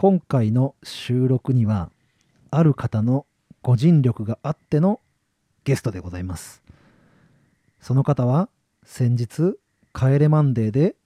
[0.00, 1.90] 今回の収録には
[2.50, 3.26] ある方の
[3.60, 4.98] ご尽力があっての
[5.64, 6.62] ゲストでございます。
[7.82, 8.48] その方は
[8.82, 9.58] 先日
[9.92, 10.96] 「帰れマンデー」で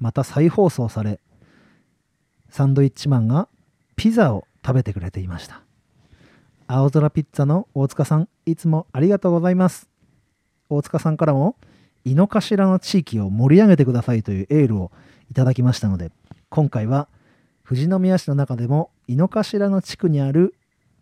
[0.00, 1.20] また再放送され
[2.48, 3.46] サンドイッチマンが
[3.94, 5.62] ピザを食べてくれていました。
[6.66, 9.88] 青空ピッツァの大塚さんいつもありがとうございます。
[10.68, 11.54] 大塚さんからも
[12.04, 14.90] 井の頭の地域を盛り上げてくださいというエールを
[15.30, 16.10] いただきましたので
[16.48, 17.06] 今回は
[17.70, 20.56] 富士宮市の中でも井の頭の地区にある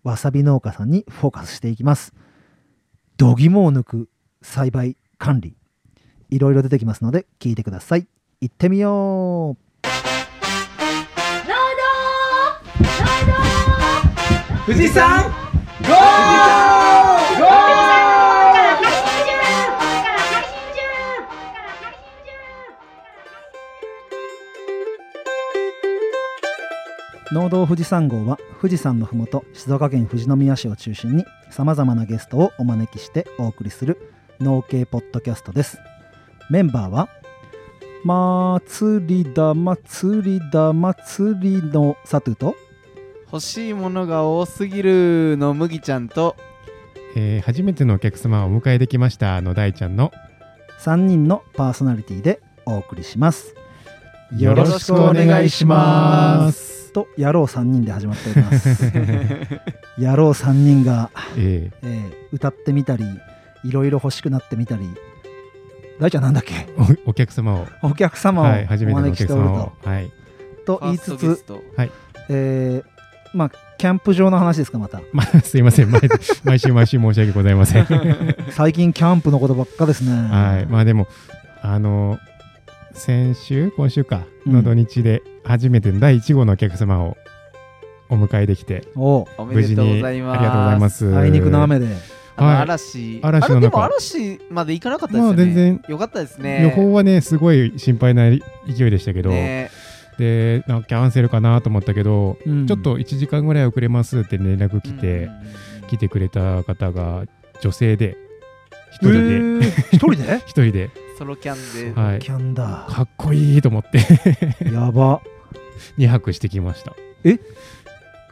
[0.04, 2.12] わさび農家さんにフォーカスしていきます。
[3.16, 4.10] 度肝を抜く
[4.42, 5.56] 栽培管理
[6.28, 8.06] いろいろ出てきますので聞いてください。
[8.42, 9.68] 行ってみよう。
[14.66, 17.07] 富士山ゴー
[27.30, 35.78] 農道富士山号は富士山のふもと静岡県富士宮市を中心にさまざまなゲストをお招きしてお送りする農系ポッドキャストです
[36.48, 37.10] メンバーは
[38.02, 42.56] 祭りだ祭りだ祭りのサトゥと
[43.30, 46.34] 欲しいものが多すぎるの麦ちゃんと
[47.14, 50.12] えー初めてのお客様をお迎えできましたの大ちゃんの
[50.80, 53.54] 3人のパーソナリティでお送りします
[54.36, 56.77] よろしくお願いします。
[56.98, 58.92] と野郎3人で始まっております。
[59.98, 61.86] 野郎3人が、ええ。
[61.86, 63.04] ー歌ってみたり
[63.64, 64.88] いろいろ欲しくなってみたり。
[66.00, 66.54] 大ちゃんなんだっけ？
[66.54, 70.10] ーおお客様を、お客様をはい、初めおてのお招きしておる客様をと、、はい、
[70.64, 71.60] と言いつつスト
[72.28, 75.00] えーまあキャンプ場の話ですかまた。
[75.12, 75.90] まあ、すいません。
[75.90, 76.00] 毎
[76.42, 77.86] 毎週毎週申し訳ございません。
[78.50, 80.10] 最近キャンプのことばっかですね。
[80.12, 80.66] はい。
[80.66, 81.06] まあでも
[81.62, 82.18] あの
[82.98, 83.70] 先週？
[83.76, 84.26] 今週か。
[84.46, 84.52] うん。
[84.52, 87.16] の土日で初めての第1号のお客様を
[88.10, 90.20] お迎えできておうおめでとうございます。
[90.20, 91.16] 無事にありがとうございます。
[91.16, 91.86] あいにくの雨で。
[92.36, 93.20] あのはい嵐。
[93.22, 93.84] 嵐の中。
[93.84, 95.82] 嵐まで行かなかったですよね、まあ全然。
[95.88, 96.62] よかったですね。
[96.62, 98.40] 予報はねすごい心配な勢
[98.86, 99.70] いでしたけど、ね。
[100.18, 102.66] でなんかキャンセルかなと思ったけど、うん。
[102.66, 105.24] ちょっと1時間ぐらい遅れますって連絡来て、
[105.82, 105.88] うん。
[105.88, 107.24] 来てくれた方が
[107.60, 108.16] 女性で
[108.92, 109.18] 一え人で。
[109.18, 109.68] ー。
[109.92, 110.36] 一人で？
[110.46, 112.18] 一人でソロキャンで、はい。
[112.20, 112.86] キャンだ。
[112.88, 113.98] かっこいいと思って。
[114.72, 115.20] やば。
[115.98, 116.94] 2泊してきました。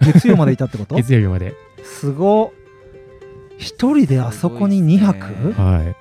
[0.01, 0.95] 月曜までいたってこと？
[0.97, 1.55] 月曜日まで。
[1.83, 2.47] すご。
[2.47, 2.51] っ
[3.59, 5.53] 一人であそこに2泊ね。
[5.53, 5.95] は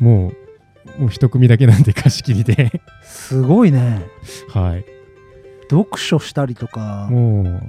[0.00, 0.02] い。
[0.02, 0.32] も
[0.96, 2.82] うもう一組だけなんで貸し切りで。
[3.02, 4.02] すごいね。
[4.48, 4.84] はい。
[5.70, 7.08] 読書したりとか。
[7.10, 7.60] もう。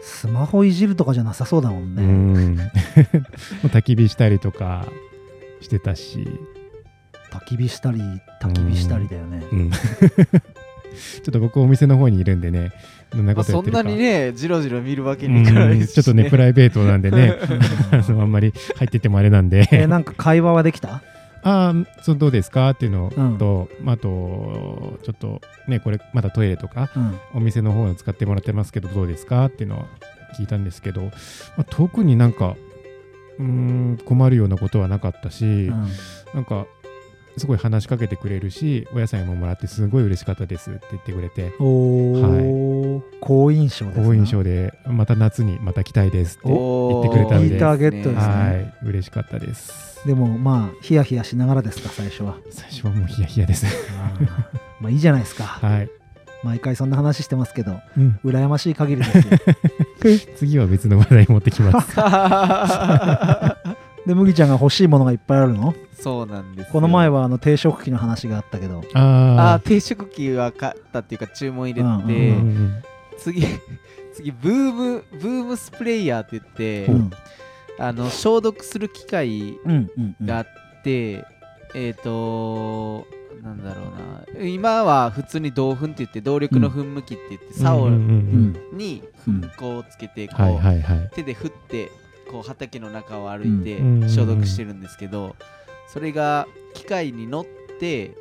[0.00, 2.72] スマホいじるとかじゃなさそうだもんうね
[3.62, 4.84] う焚き火したりとか
[5.60, 6.26] してたし、
[7.32, 7.98] 焚き火したり
[8.40, 9.42] 焚き火したりだよね。
[9.50, 9.78] うん、 ちょ
[11.28, 12.72] っと僕お店の方にいるんでね
[13.10, 16.02] どんなことやってるか、なにねじろじろ見るわけにいかないですし、うん。
[16.04, 17.34] ちょっとねプライベートなんでね。
[17.90, 19.68] あのあんまり入っててもあれなんで。
[19.72, 21.02] えーなんか会話はできた？
[21.44, 22.70] ああ、そのどうですか？
[22.70, 23.36] っていうのうん。
[23.38, 27.14] と、あと、ちょっとね、これ、まだトイレとか、うん。
[27.34, 29.46] お店の方を使ってもらってますけど、どうですか？
[29.46, 29.84] っていうのを
[30.38, 31.10] 聞いたんですけど、ま
[31.58, 32.54] あ、特になんか、
[33.40, 35.88] うーん、困るようなことはなかったし、うん。
[36.32, 36.66] なんか、
[37.36, 44.04] すごい話しかけてくれるし、お野菜ももらって、すごい嬉しかったですって言ってくれて、おお好印象ですね。
[44.04, 48.34] 好印象で、また夏にまた来たいですって言ってくれたんで、いいターゲットですね。
[48.34, 50.06] はい、嬉しかったです。
[50.06, 52.36] でもまあヒヤヒヤしながらですか最初は。
[52.50, 53.66] 最初はもうヒヤヒヤです。
[54.80, 55.44] まあいいじゃないですか。
[55.62, 55.90] はい。
[56.42, 58.18] 毎回そんな話してますけどうん。
[58.24, 59.24] 羨ましい限りですよ。
[60.36, 61.94] 次は別の話題持ってきます。
[64.06, 65.74] で麦ちゃんが欲しいものがいっぱいあるの？
[65.92, 66.72] そうなんですよ。
[66.72, 68.82] この前はあの定食機の話があったけど。
[68.94, 72.82] ああ定食機は買ったっていうか注文入れて、うんあ、うんうん。
[73.18, 73.44] 次
[74.12, 77.10] 次ブームブームスプレーヤーって言って、うん。
[77.78, 80.26] あの消毒する機械うんうんうん。
[80.26, 80.46] があっ
[80.82, 81.24] て、
[81.74, 83.06] えっ、と
[83.42, 84.44] なんだろうな。
[84.44, 88.78] 今は普通に銅粉って言って動力の噴霧器って言って、竿うんうんうん。
[88.78, 89.50] にうん。
[89.56, 91.10] 粉をつけてこう、はいはいはい。
[91.14, 91.90] 手で振って
[92.32, 94.08] こう畑の中を歩いてうん。
[94.08, 95.36] 消毒してるんですけど、
[95.88, 97.46] それが機械に乗っ
[97.78, 98.12] て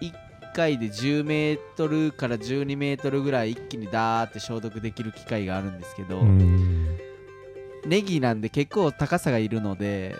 [0.00, 0.12] 1
[0.54, 6.98] 回で10メートルから12メートルぐらい一気にダーって消毒できる機械があるんですけど、うん。
[7.86, 10.14] ネギなんで結構高さがいるので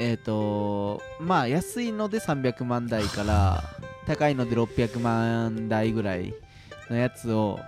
[0.00, 3.64] えっ、とまあ安いので300万台から
[4.06, 6.34] 高いので600万台ぐらい
[6.90, 7.58] のやつを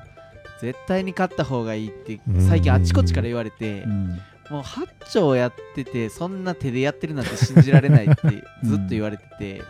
[0.60, 4.20] 絶対に買った方がいいって最近あちこちから言われてうん
[4.50, 8.16] もう8丁やっててそんな手でやってるなんて信じられないって
[8.64, 9.62] ずっと言われてて、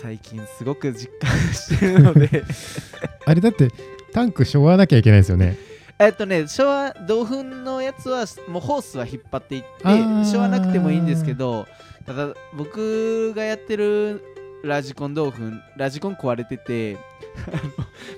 [0.00, 2.44] 最近すごく実感してるので。
[3.26, 3.68] あれだって
[4.12, 5.56] タンクしょわなきゃいけないですよね。
[5.98, 10.24] えっとね昭和同粉のやつはもうホースは引っ張っていってあー。
[10.24, 11.66] 昭和なくてもいいんですけど
[12.06, 14.22] ただ僕がやってる
[14.64, 15.38] ラジコン同粉
[15.76, 16.96] ラジコン壊れてて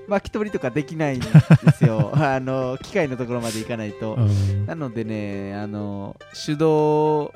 [0.08, 1.26] 巻き取りとかできないんで
[1.76, 2.12] すよ。
[2.16, 4.14] あの機械のところまで行かないと。
[4.14, 4.66] うん。
[4.66, 6.16] なのでねあの
[6.46, 7.32] 手動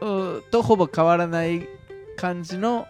[0.00, 1.68] うとほぼ変わらない
[2.16, 2.86] 感じの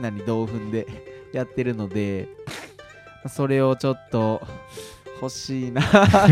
[0.00, 0.86] 何同粉で
[1.32, 2.28] やってるので
[3.28, 4.42] それをちょっと
[5.24, 5.82] 欲しいな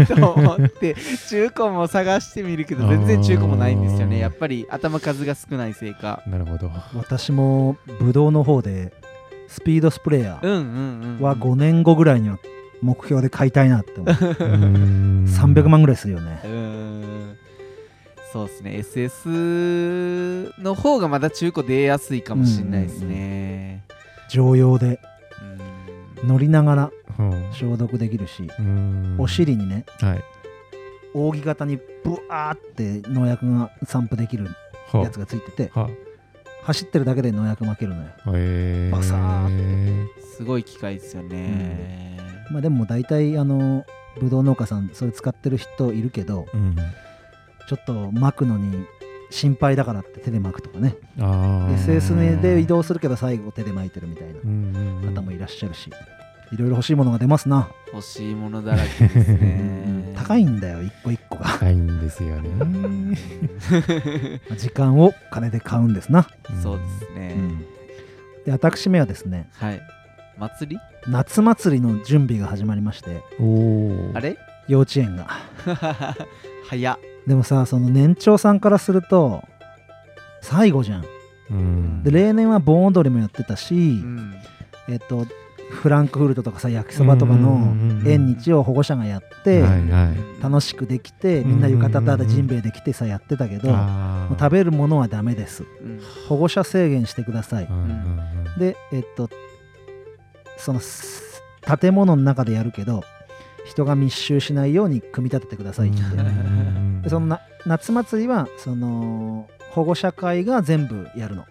[0.06, 0.94] と思って
[1.28, 4.18] 中古も探してみるけど全然中古もないんですよね。
[4.18, 6.22] やっぱり頭数が少ないせいか。
[6.26, 6.70] なるほど。
[6.94, 8.92] 私もブドウの方で
[9.48, 12.38] スピードスプレーヤうんうんうん、うん、ーは5年後ぐらいには
[12.80, 14.06] 目標で買いたいなって思う。
[14.06, 16.40] 300 300万ぐらいするよね。
[16.44, 17.36] うーん。
[18.32, 18.70] そうですね。
[18.78, 23.84] SS の方がまだ中古出やすいかもしれないですね。
[24.28, 24.86] 常用で。
[24.86, 25.11] うん
[26.24, 27.30] 乗りながらうん。
[27.52, 29.16] 消毒できるしうん。
[29.18, 30.24] お尻にねはい。
[31.14, 34.48] 扇形にブワーって農薬が散布できる
[34.92, 35.90] はやつがついてては
[36.62, 38.08] 走ってるだけで農薬負けるのよ。
[38.28, 42.18] えー、バサーすごい機械ですよね、
[42.50, 43.84] まあでも大体あの
[44.18, 46.76] ブドウ農家さんそれ使ってる人いるけどうん。
[47.68, 48.86] ちょっと巻くのに
[49.32, 50.96] 心配だからって手で巻くとかね。
[51.18, 55.90] SS で移動するけど最後手で巻いてるみたいな方もいらっしゃるし。
[56.52, 60.12] いろいろ欲しいものが出ますな、欲しいものだらけですね。
[60.14, 61.44] 高いんだよ一個一個が。
[61.46, 63.16] 高いんですよね。
[64.58, 66.28] 時間を金で買うんですな、
[66.62, 67.58] そうですね、うん。
[68.44, 69.80] で私めはですねはい。
[70.38, 70.78] 祭り？
[71.10, 74.36] 夏祭りの準備が始まりましておおあれ？
[74.68, 75.28] 幼稚園が。
[76.68, 79.42] 早っでもさその年長さんからすると
[80.40, 81.04] 最後じゃん。
[81.50, 82.02] うん。
[82.02, 84.34] で例年は盆踊りもやってたし、うん。
[84.88, 85.26] えっと
[85.70, 87.74] フランクフルトとかさ焼きそばとかの
[88.04, 89.64] 縁日を保護者がやって、
[90.42, 95.62] 楽しくできてみんな浴衣だジンベエできてさやってたけど、もう食べるものはダメです。
[95.62, 96.00] うん。
[96.28, 97.68] 保護者制限してください、
[98.58, 99.30] でえっと
[100.58, 101.42] そのす
[101.80, 103.02] 建物の中でやるけど
[103.64, 105.98] 人が密集しないように組み立ててくださいって
[107.02, 111.46] でそのな夏祭りはその保護者会が全部やるの。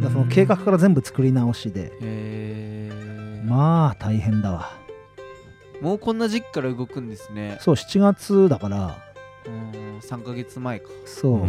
[0.00, 1.92] だその計画から全部作り直しで。
[2.00, 4.72] えー、まあ大変だわ。
[5.80, 7.58] もうこんな時期から動くんですね。
[7.60, 8.98] そう7月だから。
[9.46, 10.88] うん3ヶ月前か。
[11.06, 11.46] そう、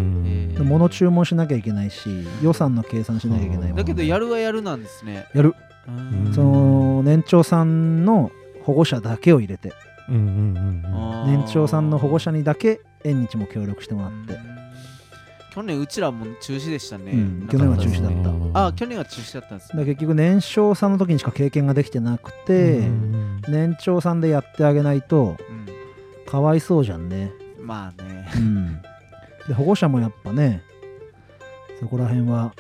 [0.63, 2.09] 物注文しなきゃいけないし
[2.43, 5.25] 予算の計算しなきゃいけないもんだけどやるはやるなんですね。
[5.33, 5.55] やる。
[5.87, 6.33] うん。
[6.33, 8.31] その年長さんの
[8.71, 9.73] 保護者だけを入れて。
[10.07, 11.41] うんうんうんうん。
[11.41, 14.33] 年長さんの保護者にだけ縁日も協力してもらって。
[14.33, 14.51] うん
[15.53, 18.17] 去年うちらも中止でしたね、うん去年は中止だった。
[18.17, 18.51] ですね。
[18.53, 19.83] あ去年は中止だったんですね。
[19.83, 25.67] だ結局年少さんの時にしか経験ができてなくて、うん年長さんでやってあげないとうん。
[26.25, 28.31] かわいそうじゃんね、まあね。
[28.37, 28.81] うん、
[29.49, 30.63] で保護者もやっぱね
[31.81, 32.53] そこら辺は。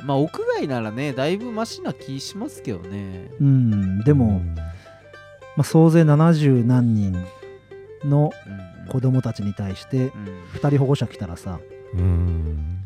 [0.00, 0.06] うん。
[0.08, 3.30] まあ屋外ならねだいぶマシな気しますけどね。
[3.40, 4.42] うんでも、
[5.60, 7.12] まあ、総勢70何人
[8.02, 8.90] のうん。
[8.90, 10.10] 子供たちに対してうん。
[10.54, 11.60] 2人保護者来たらさ
[11.92, 12.82] うん。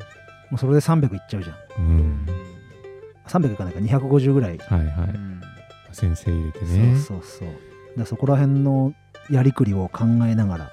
[0.50, 1.56] もうそれで300いっちゃうじゃん。
[1.78, 2.26] うん。
[3.28, 5.08] 300いかないか250ぐらい、はいはい。
[5.08, 5.40] うん。
[5.92, 6.96] 先生入れてね。
[6.96, 7.48] そうそうそう。
[7.96, 8.92] でそこら辺の
[9.30, 10.70] やりくりを考えながら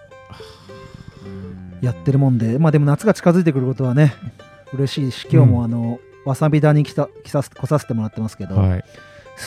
[1.24, 1.78] うん。
[1.82, 4.16] やってるもんで、まあでも夏が近づいてくることはね
[4.74, 8.84] 嬉しいし今日もあの、わさび田に来た来させ来させてもらってますけど、はい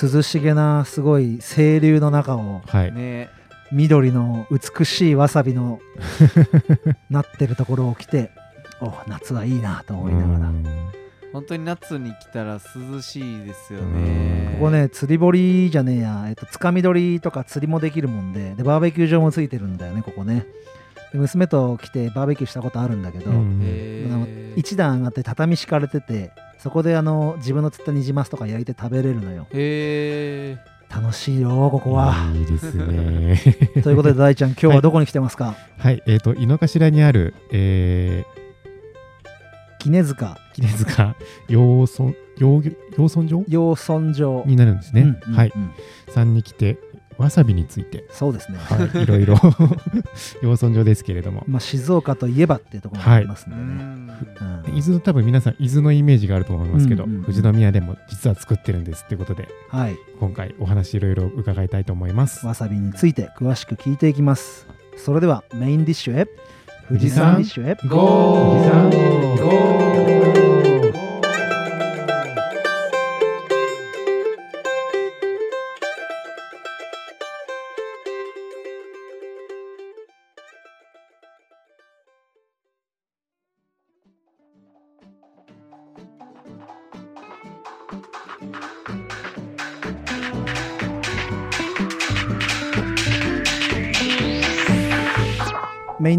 [0.03, 2.93] 涼しげなすごい清流の中をはい。
[2.93, 3.29] ね。
[3.73, 5.81] 緑の美しいわさびの
[7.11, 8.31] なってるところを来て
[8.81, 10.49] お夏はいいなと思いながら。
[10.51, 10.65] うん。
[11.33, 12.61] 本当に夏に来たら
[12.93, 14.53] 涼しいですようねん。
[14.55, 20.47] ここね釣り堀じゃねえや、えっと、つかみ取りとか釣りもできるもんででバーベキュー場もついてるんだよねここね。
[21.13, 26.31] で娘と来てバーベキューしたことあるんだけど、うんへあのー一段上がって畳敷かれてて
[26.65, 29.47] そこであの自分の釣ったニジマスとか焼いて食べれるのよ。
[29.53, 30.57] へ
[30.89, 32.15] 楽しいよここは。
[32.35, 33.39] いいですね。
[33.85, 38.25] ということで大ちゃん今日はどこに来てますか、はいえっと井の頭にあるえ
[39.79, 40.39] 杵塚。
[40.55, 41.15] ー、杵塚。
[41.49, 42.63] 養村養
[42.97, 45.53] 養村場養村場になるんですね、うんうんはい。
[45.55, 45.71] うん
[46.09, 46.79] さんに来て
[47.19, 48.05] わさびについて。
[48.11, 49.37] そうですね、はいいろいろ。
[50.43, 51.45] 養村場ですけれども。
[51.47, 54.79] まあ、静岡といえばっていうところがありますんーうでね、んうん。
[54.79, 57.25] 伊豆の多分皆さん伊豆のイメージがあると思いますけど、うんうんうん。
[57.25, 59.97] 富士宮でも実は作ってるんですってことではい。
[60.21, 62.47] 今回お話いろいろ伺いたいと思います。
[62.47, 64.67] わさびについて詳しく聞いていきます。
[64.97, 66.27] それではメインディッシュへ。
[66.89, 67.89] 富士士山山ディッシュへ。
[67.89, 68.91] ゴー。
[68.91, 70.34] 富士山ゴー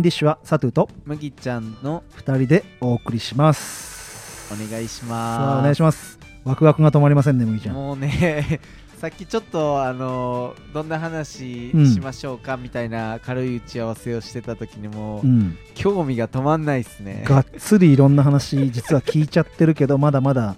[0.06, 4.54] ディッシュはサトゥと麦ちゃんの2人でお送りします。
[4.54, 6.20] お願いしさあますお願いします。
[6.44, 7.76] ワクワクが止まりませんね麦ちゃん。
[7.76, 8.60] もうね
[9.02, 15.58] さっきちょっとあのどんな話うんしましょうかみたいな軽い打ち合わせをしてた時にも、うん。
[15.74, 17.24] 興味が止まんないですね。
[17.26, 20.56] がっつりいろんな話実は聞いちゃってるけど まだまだ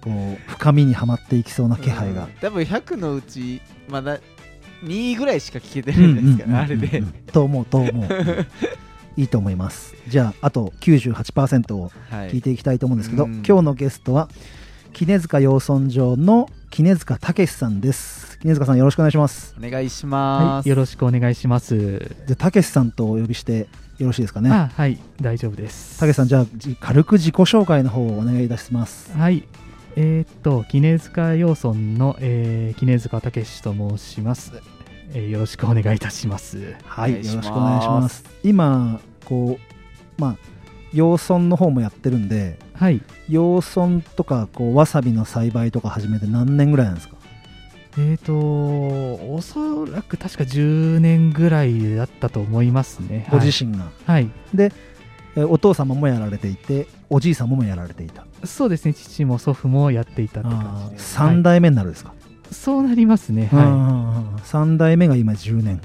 [0.00, 2.26] こう深みにはまっていきそうな気配が。
[2.26, 2.30] うん。
[2.40, 4.20] 多分100のうちまだ
[4.86, 7.02] 2ぐらいしか聞けてないんですから、あれで、
[7.32, 8.06] と思うと思う。
[9.16, 9.94] いいと思います。
[10.08, 12.30] じゃああと98%をはい。
[12.30, 13.42] 聞いていきたいと思うんですけど、うん。
[13.46, 14.28] 今日のゲストは
[14.92, 18.38] 杵塚養豚場の杵塚武さんです。
[18.42, 19.54] 杵塚さんよろしくお願いします。
[19.58, 21.98] お願いしはい、ます、よろしくお願いします。
[22.26, 24.50] じゃあ武さんとお呼びしてよろしいですかね？
[24.50, 25.98] あ、はい、大丈夫です。
[25.98, 29.10] 武さんじゃあじ軽く自己紹介の方をお願いいたします。
[29.16, 29.44] はい、
[29.96, 34.52] えーっと、杵塚養豚の、えー、杵塚武史と申します、
[35.14, 36.74] えーよろしくお願いいたします。
[36.84, 38.24] はいよろしくお願いします。
[38.42, 39.58] 今こ
[40.18, 40.36] うまあ
[40.92, 47.16] 養豚の方もやってるんではい、養豚とかこうわさびの栽培とか始めて何年ぐらいなんですか？
[47.98, 48.34] えーっと、
[49.34, 53.26] おそらく確か10年ぐらいだったと思いますね。
[53.30, 54.72] ご自身が、はい、えー
[55.48, 58.22] お父様もやられていておじい様もやられていた。
[58.22, 61.18] はい、そうですね、父も祖父もやっていたって感じです。
[61.18, 62.15] 3代目になるんですか、はい
[62.50, 63.48] そうなりますね。
[63.52, 64.36] うんはうんうん。
[64.36, 65.76] 3代目が今10年。
[65.76, 65.80] い、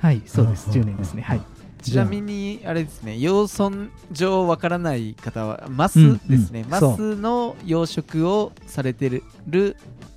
[0.00, 1.22] はい、そうです、うんうん10年ですね。
[1.22, 1.40] はい。
[1.82, 6.80] ちなみにあれですね養豚場わからない方はマスうんですね、マうん。
[6.80, 6.96] そう。
[6.96, 9.76] スの養殖をされてる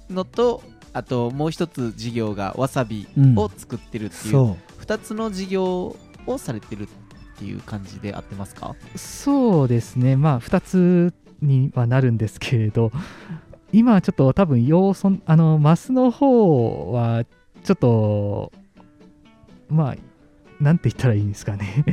[0.10, 0.62] のと
[0.94, 3.38] あともう一つ事業がわさびうん。
[3.38, 5.96] を作ってるっていうそ二つの事業
[6.28, 6.88] をされてるっ
[7.38, 8.76] ていう感じで合ってますか？
[8.96, 12.92] そうですね、まあ、2つにはなるんですけれど、
[13.76, 17.26] 今はちょっと多分、養豚、あの、マスの方は、
[17.64, 18.54] ちょっと、
[19.68, 19.96] まあ、
[20.64, 21.84] なんて言ったらいいんですかね。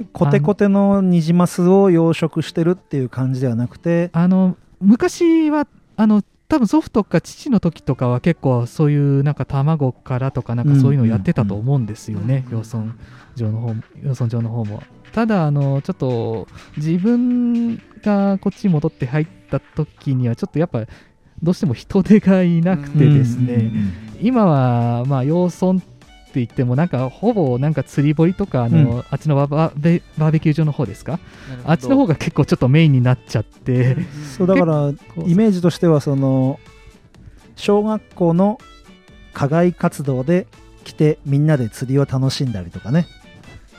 [0.00, 4.08] う コテコテのニジマスを養殖してるっていう感じではなくて。
[4.12, 5.66] あの、昔は、
[5.96, 12.98] あの、多分祖父とか父の時とかは結構そういうなんか卵からとかなんかそういうのをやってたと思うんですよね、うん養豚
[13.36, 20.84] 場の方養豚場の方もただあのちょっと自分がこっちに戻って入った時にはちょっとやっぱ
[21.42, 23.70] どうしても人手がいなくてですね、
[24.20, 25.86] 今はまあ養豚って
[26.34, 29.04] 言ってもなんかほぼなんか釣り堀とかあの、うん。
[29.10, 31.20] あっちのババベバーベキュー場の方ですか？
[31.64, 33.96] あっちの方が結構ちょっとメインになっちゃって、
[34.36, 34.92] そうだから
[35.26, 36.60] イメージとしてはその
[37.56, 38.58] 小学校の
[39.32, 40.46] 課外活動で
[40.84, 43.06] 来てみんなで釣りを楽しんだりとかね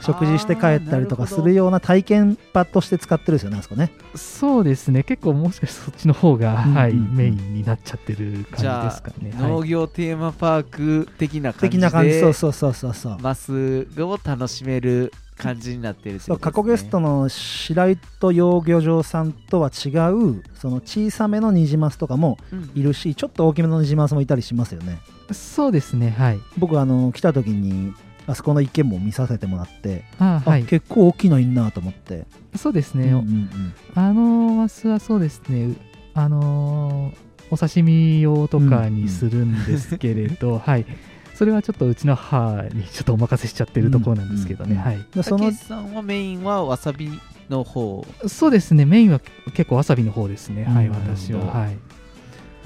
[0.01, 3.91] 食事して帰ったりとかするような体験場として使ってるんですよねあそこね。
[4.15, 6.97] そうですね、結構もしかしてそっちの方が、はい、うん。
[6.97, 7.15] うんうん。
[7.15, 9.33] メインになっちゃってる感じじゃあですかね。
[9.37, 12.19] 農はい、業テーマパーク的な感じで的な感じ。
[12.19, 13.17] そうそうそうそうそう。
[13.19, 16.51] マスを楽しめる感じになってる過ことですね。
[16.53, 22.71] 去ゲストの白糸養魚場さんとは違うその小さめのニジマスとかもうん。
[22.75, 24.99] いるしちょっと大きめのニジマスもいたりしますよね。
[25.31, 26.39] そうですね、はい。
[26.57, 27.93] 僕あの来た時に
[28.29, 33.73] あそこの池も見させてもらって、ああはい、結構大きいのいんなと思って、そうですね、うんうんうん。
[33.95, 34.21] あの
[34.55, 35.75] マスはそうですね、
[36.13, 40.85] あのーお刺身用とかにするんですけれど、はい、
[41.33, 45.05] それはちょっとうちの母にちょっとお任せしちゃってるところなんですけどね、うんうんはい。
[45.15, 47.09] でそのさんはメインはわさび
[47.49, 48.05] の方。
[48.27, 49.19] そうですね、メインは
[49.55, 51.39] 結構わさびの方ですね、はい、うん私は。
[51.39, 51.59] なるほど。
[51.59, 51.69] は。
[51.71, 51.77] い。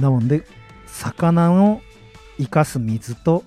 [0.02, 0.46] なので
[0.88, 1.82] 魚を
[2.38, 3.44] 生かす水と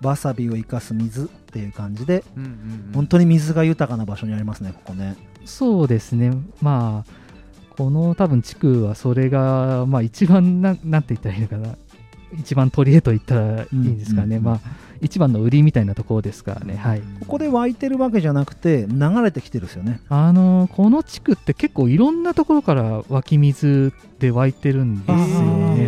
[0.00, 2.52] わさびを生かす水っていう感じで、うんうんう
[2.90, 2.92] ん。
[2.94, 5.16] 本当に水が豊かな場所にありますねここね。
[5.44, 11.76] そうですね、まあ、この多分地区はそれが、まあ、一番なん、なんて言ったらいいのかな、
[12.38, 14.60] 一番取り柄と言ったらいいんですかね、うんうんまあ、
[15.00, 17.00] 一番の売りみたいなところですからね、はい。
[17.20, 20.02] ここで湧いてるわけじゃなくて流れてきてるんですよね。
[20.10, 25.24] あのこの地区って結構いろんなところから湧き水で湧いてるんですよあね。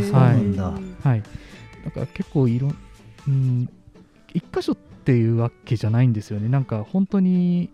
[0.00, 0.72] ーそうはないんだ。
[1.02, 1.22] はい。
[1.84, 2.76] だから結構いろん、
[3.28, 3.68] うん、
[4.32, 6.48] 一箇所っていうわけじゃないんですよね。
[6.48, 7.70] なんか本当に、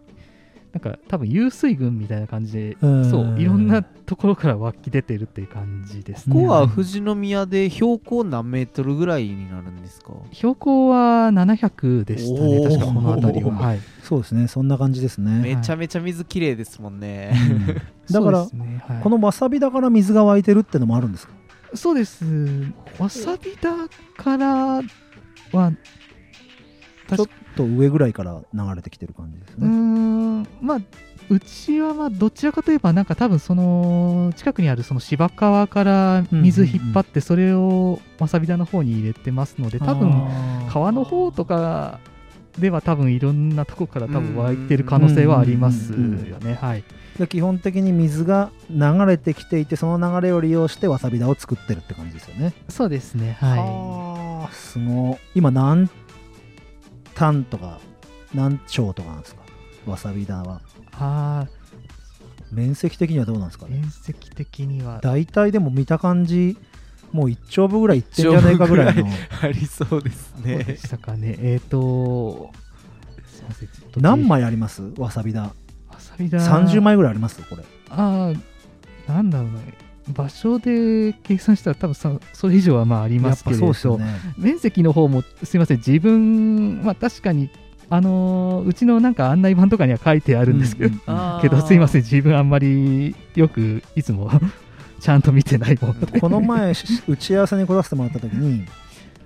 [0.72, 6.34] なんか多分湧水群みたいな感じで、うんそう、いろんなところから湧き出てるっていう感じですね。
[6.34, 10.12] ここは富士宮で標高何メートルぐらいになるんですか？
[10.32, 13.52] 標高は700でしたね、確かこの辺りは。
[13.56, 13.80] はい。
[14.02, 17.32] そうですねそんな感じですね、めちゃめちゃ水きれいですもんね
[18.08, 21.32] うんだからねはいこのわさびだから水が湧いてるってのもあるんですか
[21.74, 22.24] そうです。
[23.00, 23.72] わさびだ
[24.16, 24.80] から
[25.52, 25.72] は、
[27.08, 29.66] ちょっと上ぐらいから流れてきてる感じですね。
[29.68, 30.80] ん、まあ、
[31.28, 40.12] うちはまあどちらかといえば、なんか多分その近くにあるその芝川から水引っ張って、それをわさび田の方に入れてますので、多分
[40.68, 42.00] 川の方とか
[42.58, 46.54] では多分いろんなとこから多分湧いてる可能性はありますよね。
[46.54, 46.84] はい。
[47.18, 53.38] で基本的に水が流れてきていてその流れを利用してわさび田を作ってるって感じですよねそうですね。
[53.40, 55.88] ははあすごい今何
[57.16, 57.80] 単とか
[58.34, 59.42] 何丁とかなんですか？
[59.86, 60.60] わさび田はい
[60.98, 61.46] あ
[62.52, 63.78] 面積的にはどうなんですかあ、ね？
[63.80, 65.00] 面積的には。
[65.02, 66.56] 大体でも見た感じ
[67.12, 69.06] もう1丁分ぐらいいってんじゃないかぐらいの
[69.42, 71.36] ありそうですそうでねしたかね。
[71.38, 72.50] えっ、と、
[73.26, 73.68] すいません。
[74.02, 74.82] 何枚あります？
[74.98, 75.52] わさび田わ
[75.98, 76.38] さびだ。
[76.40, 77.40] 30枚ぐらいあります？
[77.48, 78.32] これあ
[79.08, 79.60] あ、なんだろうな。
[80.08, 83.98] 場所で計算したら多分そそれ以上はまあありますけれど。
[83.98, 84.06] ね
[84.38, 85.78] 面積の方もすいません。
[85.78, 87.50] 自分まあ確かに
[87.88, 92.02] あのーうちのなんか案内板とかには書いてあるんですけど、うんうんけどすいません。
[92.02, 94.30] 自分あんまりよくいつも
[95.00, 96.20] ちゃんと見てないもので。
[96.20, 98.64] この前し打ち合わせに来させてもらった時に、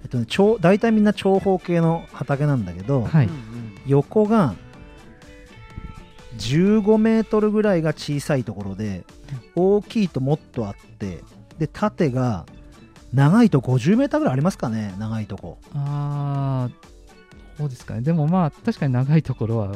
[0.02, 3.28] えっとね、長大体みんな長方形の畑なんだけど、はい。
[3.87, 4.54] 横が
[6.40, 9.04] 15メートルぐらいが小さいところで
[9.54, 11.23] 大きいともっとあって
[11.59, 12.47] で縦が
[13.12, 15.59] 長いと50メーターぐらいありますかね長いとこ。
[15.75, 16.90] ああ
[17.59, 18.00] そうですかね。
[18.00, 19.75] でもまあ確かに長いところは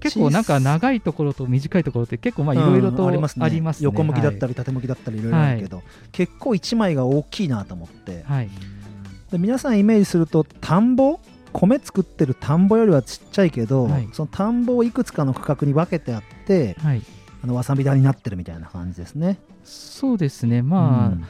[0.00, 5.82] 結構なんか長いところと短いところって結構まあいろいろとうんありますね,、横向きだったりり縦向きだったりいろいろあるけど、
[6.12, 8.22] 結構1枚が大きいなと思って。
[8.24, 8.50] はい、
[9.30, 11.20] で皆さんイメージすると田んぼ
[11.54, 14.08] 米作ってる田んぼよりはちっちゃいけど、はい。
[14.12, 17.02] その田んぼをいくつかの区画に分けてあってはい、
[17.42, 19.38] あのわさび田になってるみたいな感じですね。
[19.62, 20.62] そうですね。
[20.62, 21.24] まあ、うん。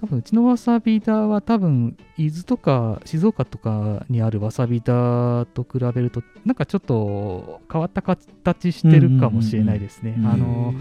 [0.00, 10.14] 多分うちのわさび田は多分伊豆とか静岡とかにあるわさび田と比べるとなんかちょっと変わった形してるかもしれないですね。
[10.16, 10.24] うん。
[10.24, 10.32] うんうん。
[10.32, 10.74] あの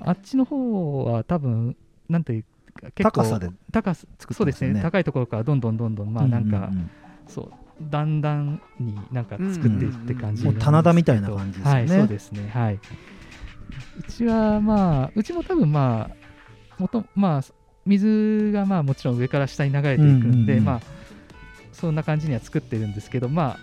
[0.00, 1.76] あっちの方は多分
[2.08, 2.42] なんていう
[2.74, 4.80] か結構高さで高さ作ってそうですね。
[4.82, 6.90] 高いところからどんどんどんどんまあなんか、ううん。
[7.26, 11.80] そうだんだんになんか作っていくって感じ棚田みたいな感じですよね。
[11.80, 12.50] はいそうですね。
[12.52, 12.74] はい。
[12.74, 17.42] うちはまあうちも多分まあもとまあ
[17.86, 20.64] 水がまあもちろん上から下に流れていくんで、うんうんうん。
[20.64, 20.80] まあ
[21.72, 23.58] そんな感じには作ってるんですけどま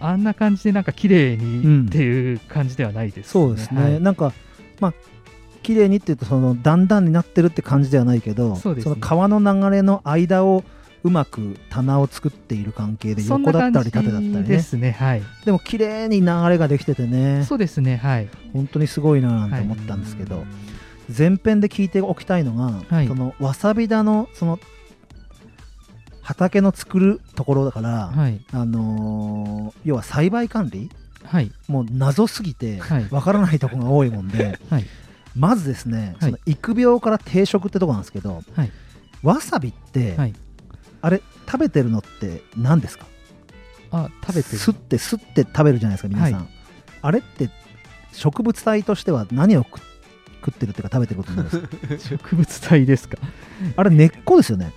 [0.00, 4.00] ああんな感じでなんか綺麗うんにっていう感じではないです、そうですね、はい。
[4.00, 4.32] なんか
[4.80, 4.94] まあ
[5.62, 8.60] 綺麗にっていうとその段々になってるって感じではないけどね。
[8.64, 10.62] の川の流れの間を
[11.08, 15.22] うまく棚を作っている関係で横だったり縦だったりじでねすねはい。
[15.44, 17.44] でも綺麗に流れができててね。
[17.44, 18.28] そうですねはい。
[18.52, 20.44] 本当にすごいななんて思ったんですけど、
[21.16, 23.08] 前編で聞いておきたいのが、はい。
[23.08, 24.60] そのわさび田のその
[26.20, 28.40] 畑の作るところだから、はい。
[28.52, 30.90] あのー要は栽培管理
[31.24, 31.50] はい。
[31.68, 33.08] もう謎すぎてはい。
[33.10, 34.84] わからないところが多いもんで、 はい。
[35.34, 36.30] まずですね、はい。
[36.30, 38.70] その育苗から定食ってとこなんですけど、はい。
[39.22, 40.34] わさびって、はい
[41.00, 43.06] あれ食べてるのって何ですか？
[43.90, 46.46] あ食べてるすってすって食べるじゃないですか皆さん、は
[47.02, 47.48] あれって
[48.12, 49.80] 植物体としては何を食
[50.44, 52.18] 食ってるっていうか食べてることになるんですか？
[52.28, 53.18] 植物体ですか？
[53.76, 54.72] あれ根っこですよね。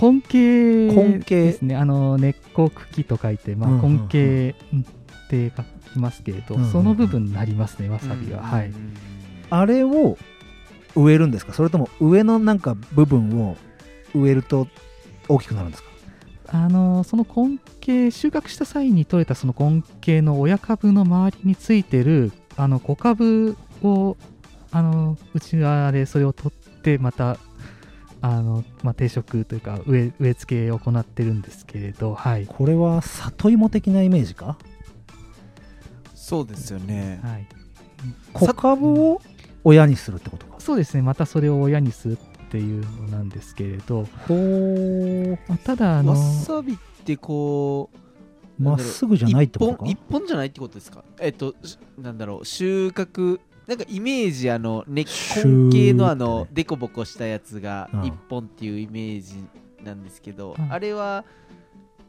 [0.00, 0.38] 根茎
[0.94, 1.34] 根茎。
[1.34, 1.76] ですね。
[1.76, 3.92] あの根っこ茎と書いて、まあうんうんうん。
[4.02, 6.72] 根茎って書きますけれど、うんうんうん。
[6.72, 8.72] その部分になりますねわさびは、はい。
[9.50, 10.16] あれを
[10.96, 11.52] 植えるんですか？
[11.52, 13.56] それとも上のなんか部分を
[14.14, 14.68] 植えると
[15.28, 15.88] 大きくなるんですか？
[16.48, 24.16] あのその根茎収穫した際に取れたその根茎の親株の周りについてるあの小株を
[24.70, 27.38] あのうちわでそれを取ってまた
[28.20, 34.58] あの、まあ、定食というか植え植え付けを行ってるんですけれどはい、これは里芋的なイメージか？
[36.14, 37.20] そうですよね。
[37.22, 37.46] はい、
[38.32, 39.20] 小株を
[39.62, 40.56] 親にするってことか。
[40.58, 41.02] そうですね。
[41.02, 42.18] またそれを親にする
[42.54, 47.90] っていうのなんですけれど、ほただあのわさびってこ
[48.60, 49.86] うまっすぐじゃないってことか？
[49.86, 51.02] 一本一本じゃないってことですか？
[51.18, 58.04] えっとしなんだろう収穫なんかイメージあの根シュー根茎のあのデコボコしたやつがうん。
[58.04, 59.44] 一本っていうイメージ
[59.82, 60.72] なんですけど、うん。
[60.72, 61.24] あれは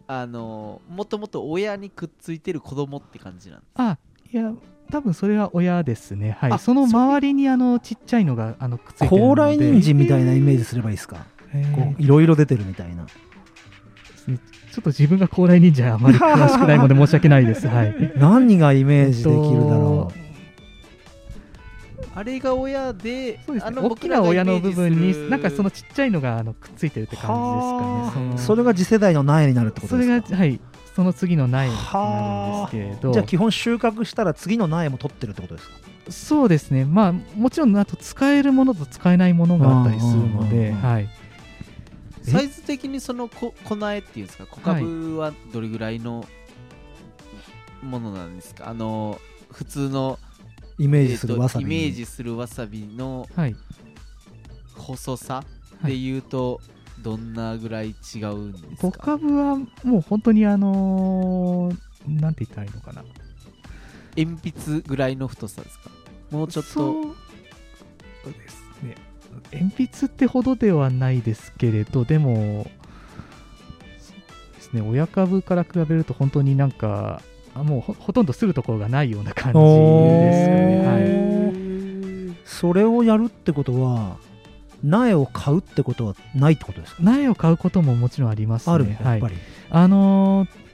[0.06, 3.98] あのもともと親にくっついてる子供って感じなんですあ
[4.32, 4.54] いや
[4.92, 6.38] 多分それは親ですね。
[6.40, 6.52] はい。
[6.52, 9.22] あその周りにあのちっちゃいのがあのくっついてるので。
[9.28, 11.26] 高麗人参みたいなイメージすればいいですか？
[11.54, 11.76] えー。
[11.76, 13.06] こういろいろ出てるみたいな。
[14.26, 17.68] ちょっと自分が高麗人参あまり詳しくないので申し訳ないです。
[17.68, 17.96] はい。
[18.18, 20.26] 何がイメージできるだろえっ
[22.18, 23.68] あれが親でそうですね。
[23.68, 27.34] あの大きな親の部分になんかそのちっちゃいのがあのくっついてるってう感じ
[28.06, 28.38] ですかね。
[28.38, 30.16] それが次世代の苗になるってことそですか？
[30.16, 30.60] れがはい
[30.96, 33.12] その次の苗になるんはですけれど。
[33.12, 35.76] じゃあ基本収穫したら次の苗も取ってるってことですか？
[36.10, 36.86] そうですね。
[36.86, 41.10] まあもちろんあと使えるものと使えないものがあったりするのではい。
[42.22, 44.46] サイズ的にそのこ粉苗っていうんですか？
[44.48, 46.26] 小株はどれぐらいの
[47.84, 48.70] ものなんですか？
[48.70, 49.20] あの
[49.52, 50.18] 普通の
[50.80, 53.56] イメージするわさび、イメージするわさびのはい。
[54.76, 55.44] 細さ
[55.84, 56.62] で言うと、
[57.06, 59.18] どんなぐらい違うんです小か？
[59.20, 63.04] 株はもう本当にあのーなんて言ったらいいのかな。
[64.18, 65.92] 鉛筆ぐらいの太さですか？
[66.32, 66.72] もうちょっと。
[66.72, 68.96] そうですね。
[69.54, 72.66] 鉛筆ってほどではないですけれどでも
[74.00, 74.16] そう
[74.56, 74.82] ですね。
[74.82, 77.22] 親株から比べると本当になんか
[77.54, 84.18] あもうほほとんどするところがないような感じですかね、はい、はい、それをやるってことは
[84.86, 88.76] 苗を買うってことはないってことですか、苗を買うことももちろんありますね。
[88.76, 89.34] あるやっぱり、はい、
[89.70, 90.66] あのー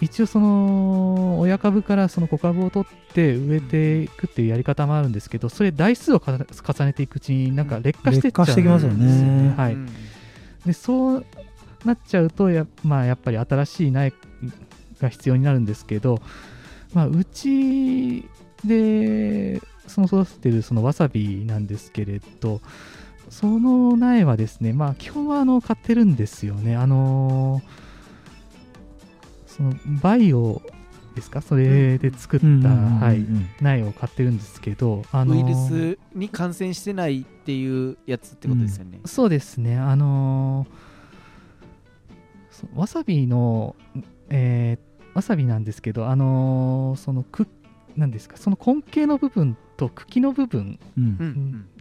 [0.00, 9.54] 一応その親株からその子株を取って植えていくっていうやり方もあるんですけどそれ台数をか重ねていくうちになんか劣化してっちゃうん劣化してきますよね。
[9.56, 9.74] はい。
[9.74, 9.88] うん
[10.66, 11.26] でそう
[11.84, 14.12] なっちゃうとや,、まあ、やっぱり新しい苗
[15.00, 16.20] が必要になるんですけど、
[16.94, 18.28] まあ、うち
[18.64, 22.60] でその育ててるそのわさびなんですけれど
[23.40, 26.76] その苗はですね、まあ、基本はあの買ってるんですよね。
[26.76, 27.62] あのー
[29.48, 30.62] そのバイオ
[31.14, 31.40] ですか？
[31.40, 32.46] それで作った、
[33.60, 43.76] 苗を買ってるんですけど、あのウイールスに感染してないっていうやつってことですよね、そうですね、あのーそわさびの、
[44.28, 47.46] えーわさびなんですけど、あのーそのく
[47.96, 48.36] なんですか？
[48.36, 50.78] その根茎の部分と茎の部分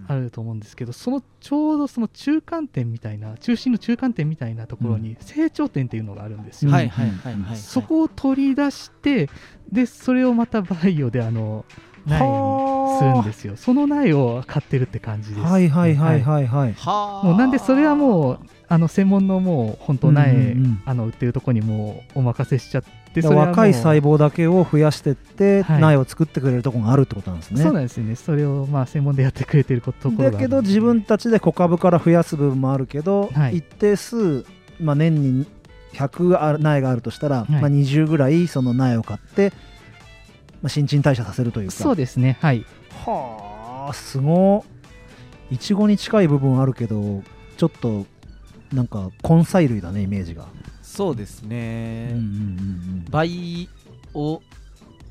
[0.08, 9.30] あると思うんですけど、そのちょうどその中間点みたいな中心の中間点みたいなところに成長点っていうのがあるんですよ、はいはいはいはい、はい、そこを取り出して
[9.72, 11.66] でそれをまたバイオであの
[12.06, 13.56] 苗にするんですよ。
[13.56, 17.28] その苗を買ってるって感じです、はいはいはいはいはい、はあ。
[17.28, 20.82] もうなんでそれはもうあの専門のもう本当苗、うんうんうん。
[20.86, 25.82] あの売ってるとこにもうお任せしちゃって若い細胞胞だけを増やしてって、はい。
[25.82, 27.62] 苗を作ってくれるところがあるってことなんですね。
[27.62, 28.16] そうなんですよね。
[28.16, 33.58] それをまあ専門でやってくれてることころだけど自分たちで小株から増やす部分もあるけど、はい。
[33.58, 34.46] 一定数、
[34.80, 35.46] まあ、年に
[35.94, 37.52] 100ある苗があるとしたら、い。
[37.52, 39.54] まあ、20ぐらいその苗を買って、
[40.64, 41.74] まあ、新陳代謝させるというか。
[41.74, 42.38] そうですね。
[42.42, 42.66] はい。
[43.06, 44.64] はあすご
[45.52, 47.22] いちごに近い部分あるけど
[47.58, 48.06] ちょっと
[48.72, 50.46] なんか根菜類だねイメージが、
[50.82, 52.28] そうですね、うんうんう
[53.02, 53.70] ん培
[54.14, 54.42] を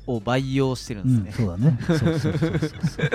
[0.05, 1.79] を培養してるうんん、ですね、そうだね。
[1.87, 3.09] そうそうそうそうそう。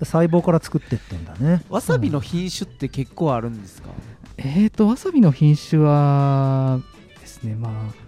[0.06, 1.62] 細胞から作ってってんだね。
[1.68, 3.90] わさびの品種って結構あるんですか、
[4.38, 6.80] えーとわさびの品種は
[7.20, 8.05] ですねまあ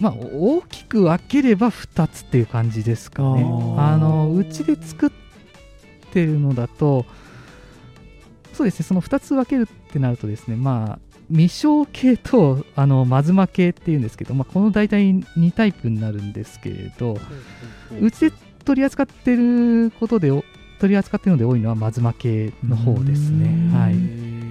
[0.00, 3.44] まあ大きく分ければ2つっていう感じですかね。
[3.78, 5.10] あのうちで作っ
[6.12, 7.04] てるのだと
[8.54, 10.98] そうですねその2つ分けるってなるとですねまあ
[11.30, 17.16] 未生系とあのマズマ系っていうんですけど、まあ、この大体2タイプになるんですけれど
[18.00, 18.32] うちで
[18.64, 20.42] 取り扱ってることでお
[20.80, 23.70] 取り扱ってるので多いのはマズマ系の方ですね。
[23.76, 23.94] はい。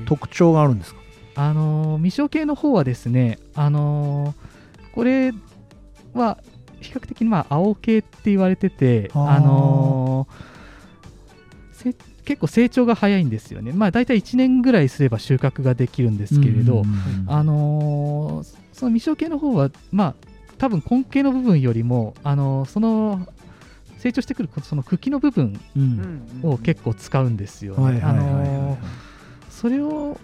[0.06, 1.00] 特徴があるんですか？
[1.36, 4.49] あのー未生系の方はですね、あのー
[4.94, 5.34] これ
[6.14, 6.38] は
[6.82, 10.60] 比較的まあ青系って言われてて、あのー
[11.74, 13.72] せ結構成長が早いんですよね。
[13.74, 16.84] まあ大体1年ぐらいすれば収穫ができるんですけれど、
[17.28, 20.16] あのーその未生系の方はまあ
[20.58, 23.28] 多分根茎の部分よりも、あのーその
[23.98, 28.00] 成長してくるその茎の部分うんを結構使うんですよね。
[29.50, 30.18] それを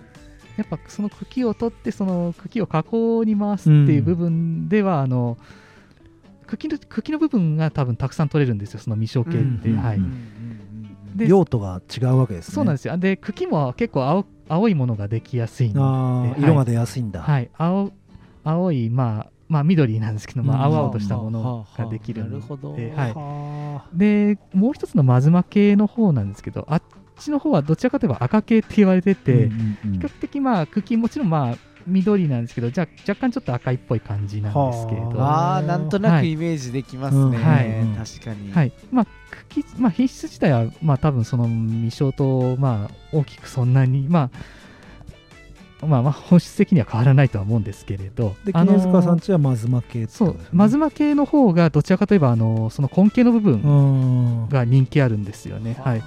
[0.57, 5.37] やっぱその茎を取ってその茎を加工に回すっていう部分では、あの
[6.47, 10.55] 茎の茎の部分が多分たくさん取れるんですよその未生系って、はいうんうんうんうん
[11.11, 11.17] うん。
[11.17, 12.55] で用途が違うわけですね。
[12.55, 12.97] そうなんですよ。
[12.97, 17.91] で茎も結構青青いものができやすいので、あー色が出やすいんだ、はい、青
[18.43, 20.75] 青いまあまあ緑なんですけど、まあ、うん。
[20.75, 26.81] 青々としたものができるので、はい、はでもう一つのマズマ系の方なんですけどあっ
[27.15, 35.19] ちの方はどちらかといえば赤系って言われてーて、比較的まあ茎もちろんまあ緑なんですけどじゃ若干ちょっと赤いっぽい感じなんですけれど。
[35.19, 35.61] はあ。
[35.61, 37.33] ーなんとなくイメージできますね、うん。
[37.43, 38.07] はい。
[38.07, 38.71] 確かに、はい。
[38.91, 39.07] まあ
[39.49, 44.29] 茎まあ品質自体はまあ多分その未生とまあ大きくそんなにま
[45.81, 48.35] あまあまあ本質的には変わらないとは思うんですけれど。
[48.45, 54.49] で塚さんちはマズマ系ってそうマズマ系の方がどちらかといえばあのその根茎の部分うん。
[54.49, 56.03] が人気あるんですよね、はい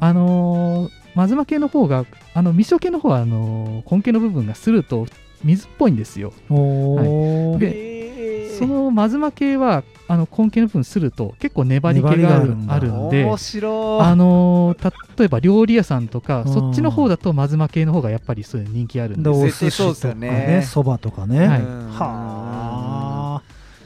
[0.00, 5.06] あのーマズマ系の方があの未生系の方はあのー根茎の部分がすると
[5.42, 6.32] 水っぽいんですよ。
[6.50, 7.58] おー。
[7.58, 14.00] でそのマズマ系はあの根茎の部分すると結構粘り気があるあるんだあるんで面白い。
[14.02, 20.62] あのー例えば料理屋さんとかうんそっちの方だとマズマ系の方がやっぱりそういう人気あるんでお寿そうですよ司とかねね。
[20.62, 21.60] そばとかね、はい。
[21.60, 21.90] うん。
[21.90, 23.42] はあ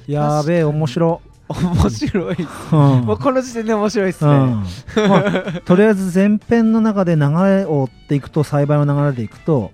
[0.06, 2.42] やべえ面白面白いっす。
[2.72, 2.78] うん。
[3.06, 4.64] もうこの時点で面白いっすね、うん。
[5.08, 9.72] まあとりあえず前編の中で流れを追っていくと栽培の流れでいくと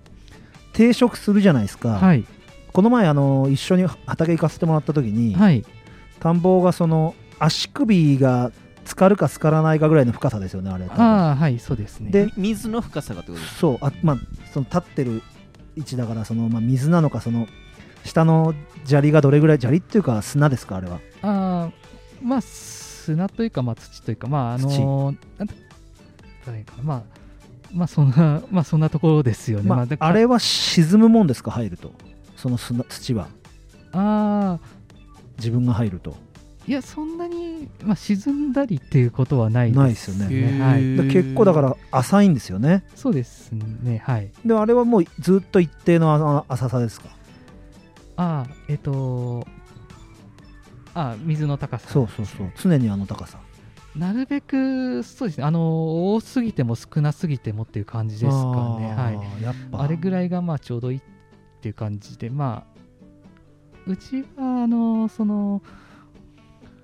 [0.73, 2.25] 定食するじゃないですか、はい。
[2.73, 5.65] この前あの一緒に畑行かせてもらった時に、はい。
[6.21, 8.53] 田んぼがその足首が
[8.85, 10.87] 浸かるか浸からないかぐらいの深さですよねあれ。
[10.87, 12.11] ああはいそうですね。
[12.11, 14.17] でみ水の深さがってことですそうあまあ
[14.53, 15.23] その立ってる
[15.77, 17.47] 位置だからその、まあ、水なのかその
[18.05, 21.01] 下の砂利がどれぐらい砂利っていうか砂ですかあれは？
[21.23, 21.71] ああ
[22.23, 27.03] まあ砂というか、まあ、土というかまああのなんて言ったらいいかなまあ
[27.73, 31.93] まあそんな まあそんなところですよね、まあだあれは沈むもんですか入ると？
[32.37, 33.29] その砂土は？
[33.93, 34.59] ああ
[35.39, 36.17] 自分が入ると。
[36.67, 40.61] いやそんなに、まあ、沈んだりっていうことはないですないですよね。
[40.61, 42.85] はい、だ結構だから浅いんですよね。
[42.95, 44.31] そうですねはい。
[44.45, 47.09] であれはもうずっと一定の浅さですか？
[48.21, 49.47] ああえっ、と
[50.93, 51.89] ああ水の高さ。
[51.89, 52.53] そうそうそう。
[52.57, 53.39] 常にあの高さ。
[53.97, 55.45] なるべくそうですね。
[55.45, 58.95] あの多すぎても少なすぎてもっていう感じですかね。
[58.95, 59.41] はい。
[59.41, 59.83] いやっぱ。
[59.83, 61.03] あれぐらいがまあちょうどいいっ
[61.63, 62.81] ていう感じでまあ
[63.87, 65.63] うちはあのその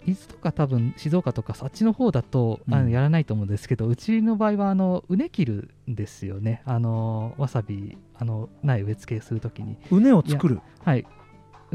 [0.06, 2.84] 伊豆とか多分静岡とかそっちの方だと、あうん。
[2.84, 6.62] のやらないと思うんですけどうちの場合はあのうね切るんですよね。
[6.64, 9.76] あのわさびあの苗植え付けするときに。
[9.90, 10.60] 畝を作る。
[10.82, 11.04] はい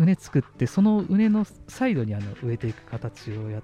[0.03, 3.61] うね作ってその畝のサイドにあの植えていく形をや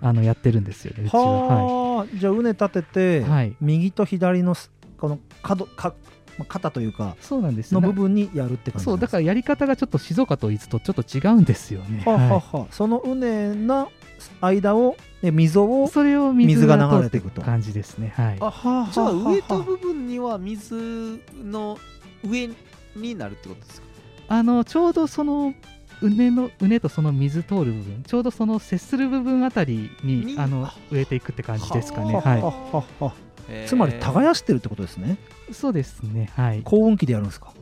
[0.00, 1.20] あのやってるんですよねうちは。
[1.22, 1.64] は
[1.96, 5.94] はあ、じゃあ畝立てて、い、はい、右と左のすこの角か
[6.38, 7.74] まあ肩というかそうなんです。
[7.74, 12.02] のな部分にやるって感じそうだかららやり方がちょっと静岡と伊豆とちょっと違うんですよね。
[12.04, 12.30] はあ、はあはい。
[12.30, 13.92] はあ、その畝の
[14.40, 17.42] 間をえ溝をそれを水が水が流れていくと。
[17.42, 18.12] 感じですね。
[18.16, 18.36] はい。
[18.40, 21.78] あはじゃあ植えた部分には水の
[22.24, 22.48] 上
[22.96, 23.91] になるってことですか？
[24.34, 25.52] あのちょうどその
[26.00, 32.14] うねのうねとその水通る部分、ちょうどその接する部分あたりににあの植えていくって感じですかね。
[32.14, 33.14] ははははは
[33.48, 35.18] へーつまり耕してるってことですね
[35.50, 35.52] い。
[35.52, 36.30] そうですね。
[36.34, 36.62] はい。
[36.62, 37.52] 耕運機でやるんですか？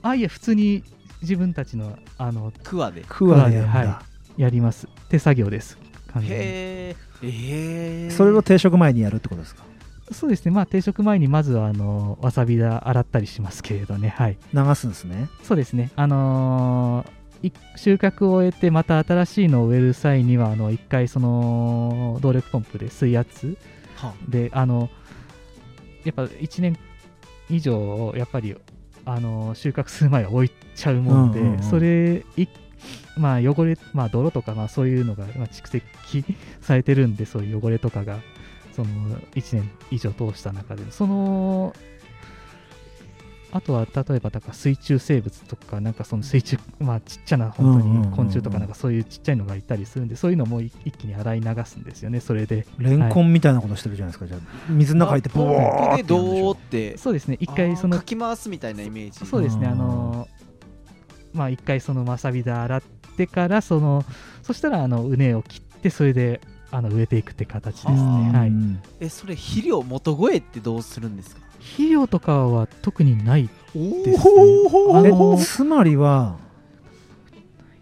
[0.00, 0.82] あいえ普通に
[1.20, 4.02] 自分たちのあのクワでへクワでは
[4.38, 4.88] やります。
[5.10, 5.76] 手作業です。
[6.14, 9.62] 完全にええー、それを定食前にやるってことですか？
[10.12, 10.50] そうですね。
[10.50, 14.10] まあ定食前にまずはあのわさびだ洗ったりしますけれどね。
[14.10, 14.38] はい。
[14.52, 23.58] 流すんですねそうですね、あのーい収穫を終えてまた新しいのを植える際にはあの一回その動力ポンプで水圧
[23.96, 24.88] はであの
[26.04, 26.78] やっぱ1年
[27.50, 28.56] 以上やっぱり
[29.04, 32.46] あの収穫する前は置いちゃうもんで、うんうんうんそれい
[33.16, 35.84] まあ汚れ、まあ、泥とかまあそういうのがまあ蓄積
[36.60, 38.18] されてるんでそういう汚れとかが
[38.74, 38.88] その
[39.34, 41.74] 1年以上通した中でその
[43.54, 52.66] あとは例えばだから水中生物とかなんかその水中まあちっちゃな本当に昆虫とかなんかそういうちっちゃいのがいたりするんでそういうのも一一気に洗い流すんですよねそれで。
[52.78, 54.40] レンコンみたいなことしてるじゃないですか、じゃあ。
[54.70, 57.36] 水の中入ってボポンーってプでドーやるんでしょってそうですね。
[57.38, 59.24] 一回そのかき回すみたいなイメージ。
[59.24, 60.28] そうですね、うんあの
[61.32, 62.82] まあ一回そのわさびで洗っ
[63.16, 64.04] てからその
[64.42, 66.40] そしたらあの畝を切ってそれで
[66.76, 67.94] あの植えていくって形ですね。
[67.94, 68.48] ははい。
[68.48, 71.40] うんえそれ肥料元声ってどうするんですか？
[71.60, 74.34] 肥料とかは特にないおですね。
[74.72, 76.36] おえあのつまりは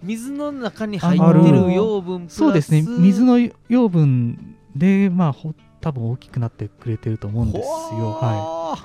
[0.03, 2.83] 水の中に入ってる養分プラスそうですね。
[2.83, 7.73] 水の養分でまあほ多分大きくなってくれてると思うんですよ。
[7.73, 8.79] はは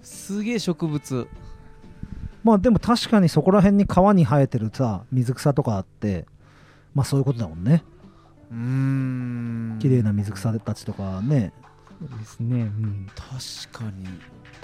[0.00, 1.28] すげえ植物。
[2.42, 6.26] まあでも確かにそこら辺に川に生えてるさ水草とかあって
[6.92, 7.84] まあそういうことだもんね
[8.52, 9.78] うーん。
[9.80, 11.52] 綺麗な水草たちとかね。
[12.02, 12.60] いそうですね。
[12.62, 13.06] うん。
[13.14, 14.06] 確かに。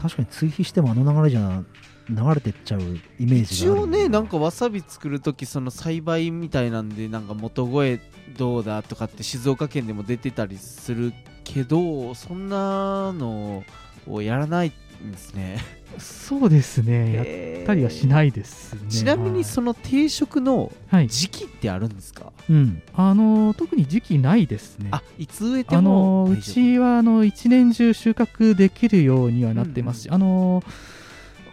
[0.01, 1.63] 確かに追肥してもあの流れじゃ
[2.09, 2.85] 流れてっちゃうイ
[3.27, 3.83] メージ一がある。
[3.83, 8.01] 応ねなんかわさび作る時その栽培みたいなんでなんか元声
[8.37, 11.13] どうだとかって静岡県でも出てたりする
[11.45, 13.65] けどそんなの
[14.07, 14.73] をやらない
[15.05, 15.59] んですね
[15.99, 17.13] そうですね。
[17.13, 17.27] やっ
[17.61, 18.81] やたりはしないですね。
[18.89, 22.33] ちなみにその定食のはい、はい時期ってあるんですか？
[22.49, 22.83] うん。
[22.95, 24.89] あの特に時期ないですね。
[24.93, 26.35] あいつ植えてあも大丈夫？
[26.35, 30.63] のうちはあの一年中収穫できるようにはなってますし、あの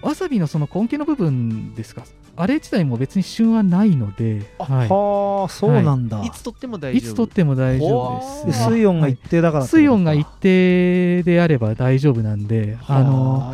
[0.02, 2.04] わさびのその根気の部分ですか？
[2.38, 4.90] あれ自体も別に旬はないので、あはい。
[4.90, 7.12] はあそうなんだ、いつ取っても大丈夫？
[7.12, 13.54] いつとっても大丈夫です、水温が一定だからはい水温が一定であれば大丈夫なんで、あの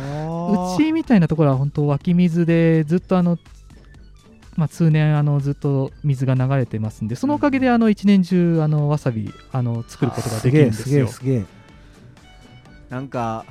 [0.74, 3.38] うちみたいなところは本当湧き水でずっとあの、
[4.56, 11.04] まあ、通年あのずっと水が流れてますんでそのおかげであの一年中あのわさびあの作ることができるんですすよ。
[11.04, 11.44] げえすげえ。
[12.90, 13.44] なんか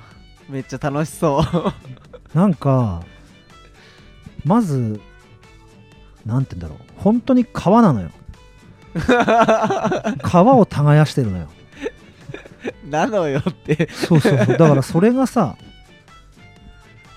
[0.49, 1.73] めっちゃ楽しそう。
[2.37, 3.03] なんか
[4.43, 4.99] まず
[6.25, 7.01] なんて言うんだろう。
[7.01, 8.11] 本当に川なのよ。
[8.93, 11.47] 皮を耕してるのよ。
[12.89, 13.89] なのよって。
[13.91, 14.57] そうそうそう。
[14.57, 15.55] だからそれがさ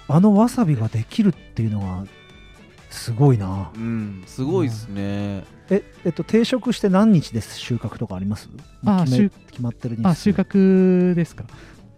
[0.09, 2.05] あのわさびができるっていうのが
[2.90, 3.71] すごいな。
[3.75, 8.49] うんすごいですね、ええっと定食して何日です収穫とかあります？
[8.85, 10.09] あ決決まってる日数。
[10.09, 11.45] あ収穫ですか。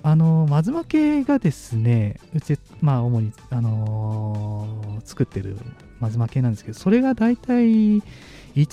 [0.02, 5.56] あの松負けがですねうちまあ主に、あのー作ってる
[6.00, 8.02] 松負けなんですけどそれが大体1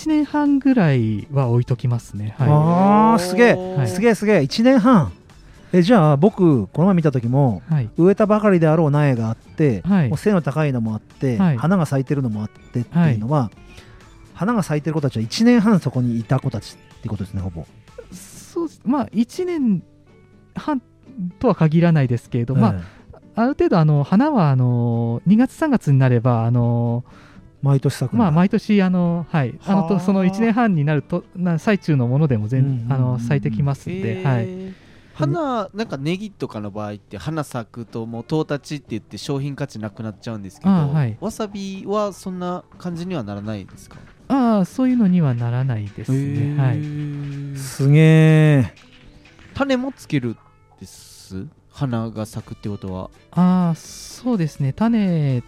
[0.07, 2.35] 年半ぐらいは置いときますね。
[2.37, 2.47] はい。
[2.49, 3.87] あーすげえはい。
[3.87, 4.39] すげえすげえ。
[4.39, 5.11] 1年半
[5.73, 7.89] えじゃあ僕この前見た時もはい。
[7.97, 10.09] 植えたばかりであろう苗があって、はい。
[10.09, 11.57] もう背の高いのもあって、はい。
[11.57, 13.49] 花が咲いてるのもあってっていうのは、
[14.35, 17.65] 花が咲いてる子たちは1年半そこにいた子たちってことですねほぼ。
[18.11, 19.83] そうまあ1年
[20.55, 20.79] 半
[21.39, 23.03] とは限らないですけれど、まあえ
[23.35, 27.13] ある程度あの花はあの2月3月になればあのえ
[27.63, 29.57] 毎年咲くまあ毎年あのはい。
[29.65, 29.71] あ。
[29.71, 34.82] のはあとその1年半になるとな最中のものでも全、あの咲いてきますんで、はい
[35.13, 41.17] 花なんかネギとかの場合って花咲くともうトータチって言って商品価値なくなっちゃうんですけど、あはい。
[41.21, 43.97] わさびはそんな感じにはならないですか？
[44.27, 46.57] ああそういうのにはならないですね。
[46.59, 47.53] はい。
[47.53, 48.73] いすげえ
[49.53, 50.35] 種もつける
[50.79, 51.45] です？
[51.69, 53.11] 花が咲くってことは。
[53.31, 54.73] ああそうですね。
[54.73, 55.43] 種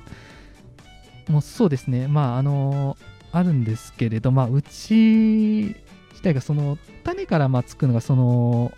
[1.27, 2.07] もそうですね。
[2.07, 2.97] まああの
[3.31, 5.75] あるんですけれどまあうち
[6.11, 8.71] 自体がその種からまあつくのがその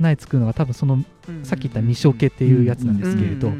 [0.00, 1.04] 苗つくのが多分その
[1.42, 3.52] さっき言った未生系っていうやつなんですけれど、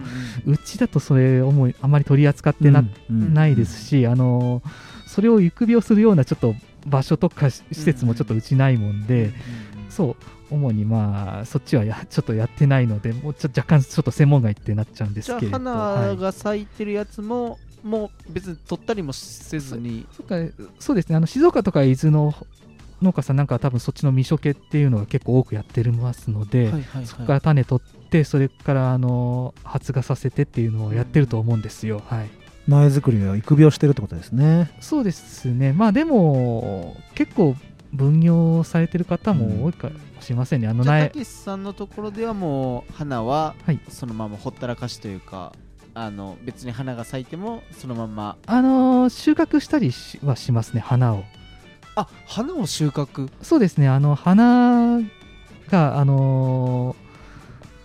[0.47, 3.35] うちだとそれ主にあまり取り扱ってな,、うん。
[3.35, 4.63] ないですし、あの
[5.07, 6.55] それを育苗するようなちょっと
[6.87, 9.33] 場所とかし施設もちょっとうちないもんで、
[9.89, 10.17] そ
[10.51, 15.59] う主にまあそっちはやちょっとやってないのでもうちょ若干ちょっと専門外ってなっちゃうんですけれど。
[15.59, 16.17] 花はい。
[16.17, 20.07] が咲いてるやつも、もう別に取ったりもせずに。
[20.17, 20.37] そっか
[20.79, 21.17] そうですね。
[21.17, 22.35] あの静岡とか伊豆の
[23.03, 27.07] 農家さんなんかは多分そっちの未生系っていうのが結構多くやってますので、はいはいはい。
[27.07, 32.31] そこから種取ってそれからあの発芽させてっていうのをやってると思うんですよ、はい。
[32.69, 34.71] 苗作りを育苗してるってことですね。
[34.81, 35.73] そうですね。
[35.73, 37.57] まあでも結構
[37.93, 43.81] 分業されてる方も多いかもしれませんね、あのじゃあ苗たけしさんのところではもう花ははい。
[43.89, 45.53] そのままほったらかしというか
[45.95, 48.37] あの別に花が咲いてもそのまま。
[48.47, 51.25] あの収穫したりしはしますね花を
[51.95, 53.29] あ花を収穫？
[53.43, 53.89] そうですね。
[53.89, 55.01] あの花
[55.71, 56.97] があの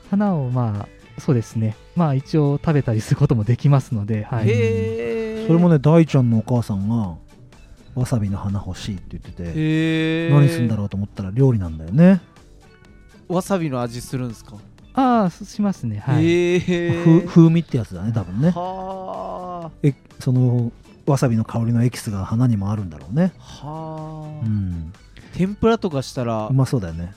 [0.09, 1.75] 花をまあそうですね。
[1.95, 7.15] まあ一応食べたりすることもできますので、はい、それもね大ちゃんのお母さんが
[7.95, 12.21] わさびの花欲しいって言ってて何するんだろうと思ったら料理なんだよね。
[13.27, 14.55] わさびの味するんですか、
[14.93, 15.97] ああしますね。
[15.97, 16.61] はい、
[17.27, 18.51] 風味ってやつだね多分ね。
[18.51, 20.71] はえその
[21.07, 23.33] わさびの香りのエキスが花にもあるんだろうね。
[23.39, 24.93] あはあ、うん。
[25.33, 27.13] 天ぷらとかしたらうまそうだよね。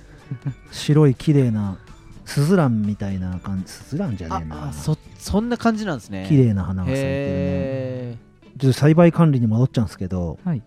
[0.70, 1.78] 白い綺麗な
[2.24, 4.68] スズランみたいな感じスズランじゃねあえな。
[4.68, 6.26] あそそんな感じなんですね。
[6.28, 7.12] 綺麗な花が咲いてるね。
[7.16, 8.16] へ
[8.58, 10.62] ちょっと栽培管理に戻っちゃうんですけどはい、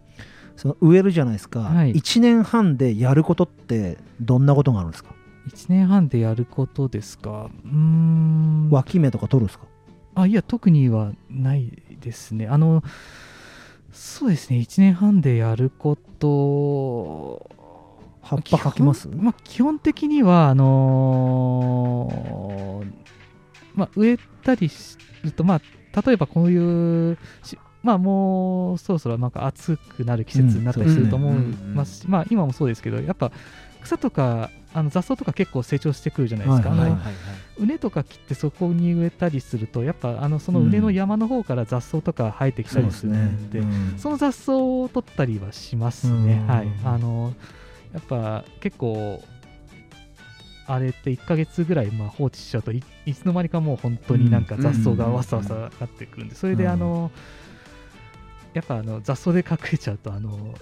[0.55, 1.93] その植えるじゃないですか、はい。
[1.93, 5.09] 1年半でやることってどんなことがあるんですか、
[5.49, 7.49] 1年半でやることですか？
[7.65, 8.69] うーん。
[8.69, 9.65] 脇芽とか取るんですか？
[10.21, 12.47] あいや特にはないですね。
[12.47, 12.84] あの
[13.91, 14.58] そうですね。
[14.58, 17.49] 1年半でやること
[18.21, 19.08] 葉っぱかきます？
[19.08, 22.91] 基本,、まあ、基本的にはあのー
[23.75, 33.32] まあ、植えたりすると、まあ、例えばこういうしまあもうそろそろなんか暑くなる季節になったりすると思いますし、まあ今もそうですけどやっぱ
[33.82, 36.89] 草とかあの雑草とか結構成長してくるじゃないですか、はいはい。
[36.89, 36.99] あの
[37.60, 46.34] 畝とか切ってそこに植えたりするとやっぱあのその畝の山の方から雑草とか生えてきたりするんで、うんその雑草を取ったりはしますね。
[46.34, 46.47] うん。
[46.47, 46.68] はい。
[46.84, 47.34] あの、
[47.93, 49.22] やっぱ結構、
[50.68, 56.70] あれって1ヶ月ぐらいまあ放置しちゃうとい、いつの間にかもう本当になんか雑草がわさわさなってくるんで、それでうん。
[56.72, 57.12] あの、
[58.53, 60.55] やっぱあの雑草で隠れちゃうと、あの、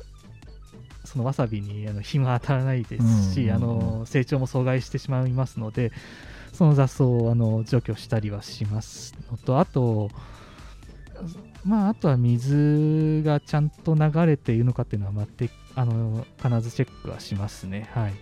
[1.06, 3.56] そのわさびにあの日が当たらないですし、うん。
[3.56, 5.92] あの成長も阻害してしまいますので、
[6.54, 10.10] その雑草をあの除去したりはしますのと、あと、
[11.64, 17.90] まあ、あとは水がちゃんと流れているのかっていうのは、待ってあの必ずチェックはしますね。
[17.94, 18.14] はい。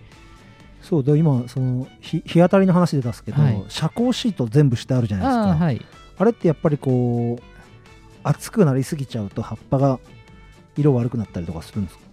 [0.82, 5.84] そうで今その日日当たりの話出たんですけど、はい遮光シート全部してあるじゃないですかああ、はい。
[6.18, 7.42] あれってやっぱりこう
[8.22, 9.98] 熱くなりすぎちゃうと葉っぱが
[10.76, 12.04] 色悪くなったりとかするんですか？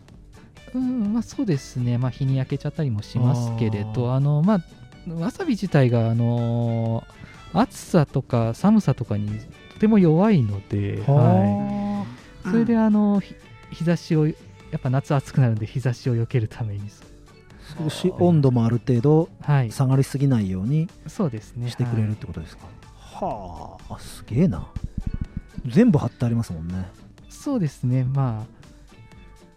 [0.75, 1.97] うん、まあそうですね。
[1.99, 4.59] まあ日に焼けちゃったりもしますけれど、あの、まあ、
[5.07, 7.03] わさび自体が、あの
[7.53, 9.39] 暑さとか寒さとかに
[9.73, 12.05] とても弱いので、は
[12.45, 12.49] い。
[12.49, 13.35] それで、あの、ひ
[13.71, 14.33] 日差しをや
[14.77, 16.89] っぱ夏暑くなるんで日差しを避けるために。
[16.89, 17.03] す
[17.81, 19.71] るし温度もある程度はい。
[19.71, 21.69] 下がりすぎないようにそうですね。
[21.69, 22.65] してくれるってことですか、
[22.97, 24.67] はあすげえな。
[25.65, 26.89] 全部貼ってありますもんね。
[27.29, 28.62] そうですね、まあ、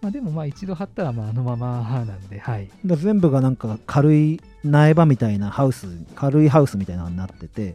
[0.02, 2.68] まあでもまあ一度貼ったらまああのままなんで、はい。
[2.84, 7.74] だ全部がなんか軽い苗場みたいなハウス軽いハウスみたいなのになってて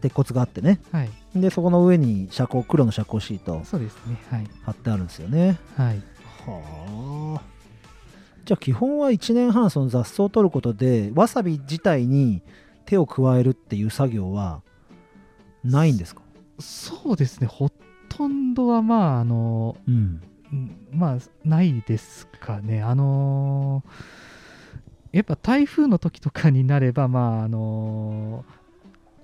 [0.00, 1.10] 鉄骨があってねはい。
[1.34, 4.16] でそこの上に遮光黒の遮光シートそうですね。
[4.30, 4.46] はい。
[4.64, 6.02] 貼ってあるんですよねはい。
[6.46, 7.42] はあ
[8.44, 12.42] じゃあ基本は1年半その雑草を取ることでわさび自体に
[12.86, 14.62] 手を加えるっていう作業は
[15.64, 16.22] ないんですか？
[16.58, 17.46] そうですね。
[17.46, 17.70] ほ
[18.08, 20.22] とんどはまあ、あの、うんうん
[20.92, 22.82] まあ、ないですかね。
[22.82, 23.82] あの
[25.12, 28.44] やっぱ台風の時とかになれば、まあ、あの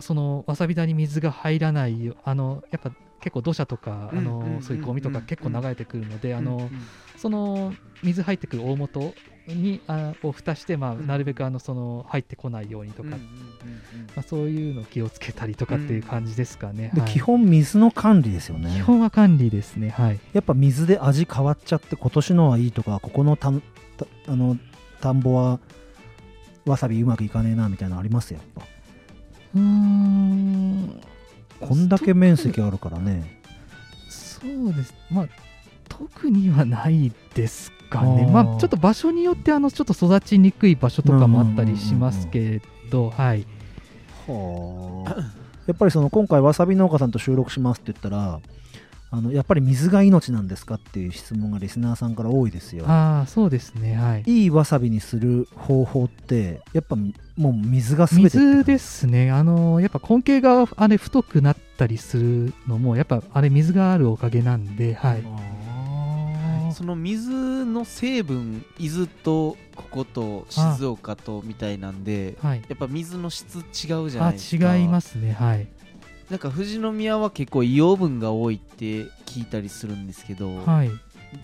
[0.00, 6.70] そのわさび田に水が入らないよあのやっぱ結構土砂とか、あのそういうゴミとか結構流れてくるので、あの
[7.16, 9.12] その水入ってくる大元
[9.54, 13.16] にあを蓋して、まあ、うんなるべくあのその入ってこないようにとか、ま
[14.16, 16.92] あ、そういうのを気をつけたりとかっていう感じですかね。
[17.06, 19.90] 基本水の管理ですよね基本は管理ですね。
[19.90, 20.20] はい。
[20.32, 23.60] やっぱ水で味変わっちゃって今年のはいいとかここのたん
[23.96, 24.56] たあの
[25.00, 25.60] 田んぼは
[26.66, 28.66] わさびうまくいかねえなみたいなのありますよやっ
[29.54, 31.00] うーん
[31.60, 33.40] ぱこんだけ面積あるからね
[34.08, 34.94] そうです。
[35.10, 35.28] まあ、
[35.88, 38.26] 特にはないですかね。
[38.30, 43.46] まあ、ちょっと場所によって、あの、ちょっと育ちにくい場所とかもあったりしますけれど、はい。
[44.26, 48.40] はあ やっぱりその今回わさび農家さんと収録しますって言ったら
[49.10, 53.94] あのやっぱり水が命なんですかっていう質問がリスナーさんから多いですよああ、そうですね。
[53.96, 54.22] はい。
[54.26, 59.30] いいわさびにする方法ってやっぱもう水が全て水ですね。
[59.30, 65.22] あの、やっぱ根茎があれ太くなったりするのも、やっぱあれ水があるおかげなんで、はい。
[66.78, 72.62] その水の成分伊豆とここと静岡とみたいなんではい。
[72.68, 75.32] やっぱ水の質違うじゃないあ、ですか違いますね。
[75.32, 75.66] はい。
[76.30, 78.84] なんか富士宮は結構硫黄分が多いって
[79.26, 80.90] 聞いたりするんですけど、はい。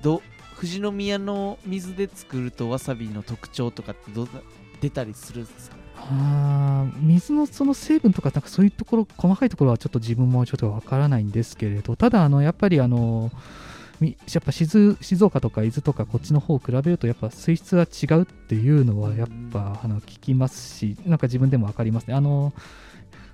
[0.03, 0.23] ど
[0.55, 4.29] 富士宮の水で作るとわさびの特徴とかってど
[4.81, 5.77] 出たりするんですか？
[5.97, 13.41] あー水のその成分とかなんかそういうところ細かいところはちょっと自分もちょっとわからないんですけれどただあのやっぱりあのみ
[14.01, 22.15] やっぱ静静岡とか伊豆とかこっちの方を比べるとやっぱ水質が違うっていうのはやっぱあの聞きますしなんか自分でも分かりますね。
[22.15, 22.53] あの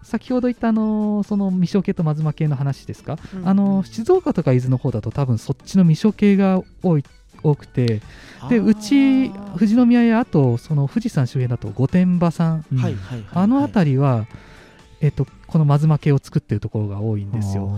[0.02, 7.04] 先ほど言ったあのその未生系とマズマ系の話ですか、あの静岡とか伊豆の方だと多分そっちの未生系が多い
[7.42, 8.00] 多くて
[8.48, 12.64] でうち富士宮やあとその富士山周辺だと御殿場さん。
[12.72, 14.26] うんはいはいはいあの辺りは、
[15.00, 17.70] えっと、この松負けを作ってるところが多いんですよ。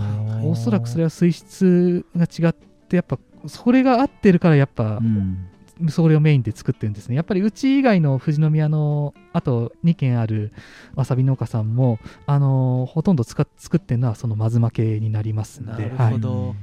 [0.44, 5.48] おそらくそれは水質が違って、やっぱそれが合ってるから、やっぱうん。
[5.88, 7.16] それをメインで作ってるんですね。
[7.16, 10.52] やっぱりうち以外の富士宮のあと2軒ある
[10.94, 16.54] わさび農家さんも、あのほとんど使っ作ってるのはその松負けになりますんで、なるはい、ほど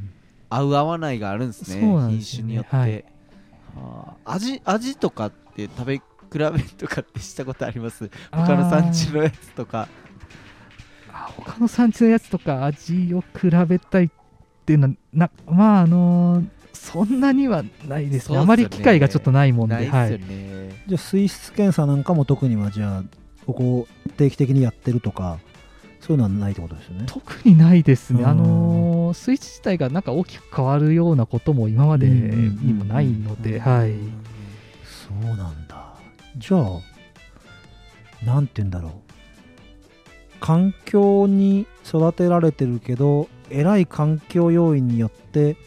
[0.49, 2.53] 合う合わないがあるんですねそうなんですよね。
[2.53, 3.05] 品種によって、はい。
[3.75, 6.01] あー味味とかって食べ比
[6.31, 6.39] べ
[6.77, 8.09] とかってしたことあります？
[8.31, 9.89] 他の産地のやつとか。
[11.11, 14.09] あ他の産地のやつとか味を比べたい
[14.69, 16.43] っていうのはなまああの
[16.73, 18.35] そんなにはないですね。
[18.35, 18.41] ね。
[18.41, 23.03] あまり機会がちょっとないもんでないっすよはい、ね、じゃあ水質検査なんかも特にはじゃあ
[23.47, 25.39] ここ定期的にやってるとか
[25.99, 27.05] そういうのはないってことですよね。
[27.07, 28.27] 特にないですね、うん。
[28.27, 33.95] あのースイッチ自体がなんか大きく変わるようなことも今までにもないので、はい、
[34.85, 35.95] そうなんだ。
[36.37, 38.91] じゃあなんて言うんだろう。
[40.39, 45.57] 環境に育てられてるけどえらい環境要因によって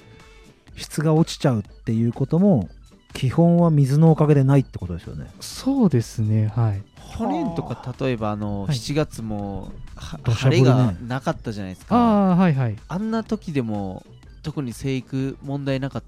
[0.76, 2.68] 質が落ちちゃうっていうことも
[3.12, 5.30] 基本は水のおかげでないってことですよね。
[5.40, 6.82] そうですね、はい、
[7.18, 8.76] 去年とか例えばあの、はい。
[8.76, 10.70] 7月もは土砂降りね。
[10.70, 11.94] 晴れがなかったじゃないですか。
[11.94, 14.04] ああ、はいはい、あんな時でも
[14.42, 16.02] 特に生育問題なかっ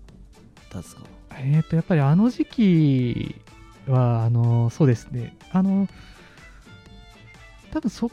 [0.70, 1.03] たですか？
[1.37, 3.35] えっ、と、やっぱりあの時期
[3.87, 5.89] は、あのーそうですね、あの
[7.72, 8.11] 多分そ、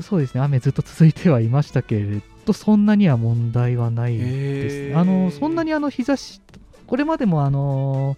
[0.00, 4.94] そうですね、雨ずっと続いてはいましたけれど、そんなには問題はないですね。
[4.94, 6.40] あのそんなにあの日差し、
[6.86, 8.16] これまでもあの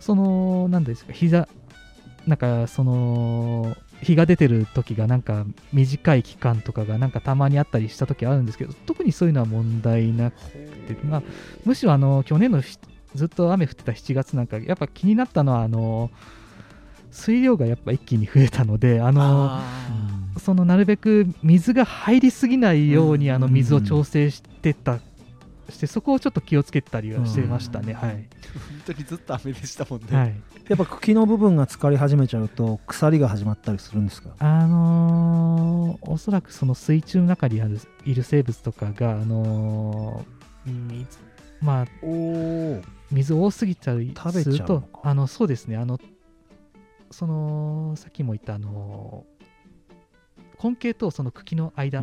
[0.00, 1.48] その、なんですか、日ざ
[2.26, 11.22] なんかその、日が出てる時がなんか短い期間とかがなんかたまにあったりした時あるんですけど、特にそういうのは問題なくて、まあ、
[11.64, 12.78] むしろあの去年のし
[13.14, 16.10] ずっと雨降ってた7月なんか、やっぱ気になったのは、あの
[17.12, 19.62] 水量がやっぱ一気に増えたので、あのあ
[20.38, 23.34] そのなるべく水が入りすぎないようにうん。
[23.36, 24.98] あの水を調整してた
[25.68, 27.98] してそこをちょっと気をつけたりはしてましたね、うん。
[27.98, 28.26] はい、本
[28.86, 30.34] 当にずっと雨でしたもんね、はい、
[30.68, 34.30] やっぱ茎の部分が浸かり始めちゃうと腐りが始まったりするんですか？
[34.38, 41.18] あのーおそらくその水中の中にあるいる生物とかが、あのー水。
[41.62, 45.00] まあ、おお水多すぎたり食べちゃうのするとか。
[45.04, 45.76] あのそうですね。
[45.76, 46.00] あの
[47.10, 49.24] そのさっきも言ったあの
[50.62, 52.02] 根茎とその茎の間、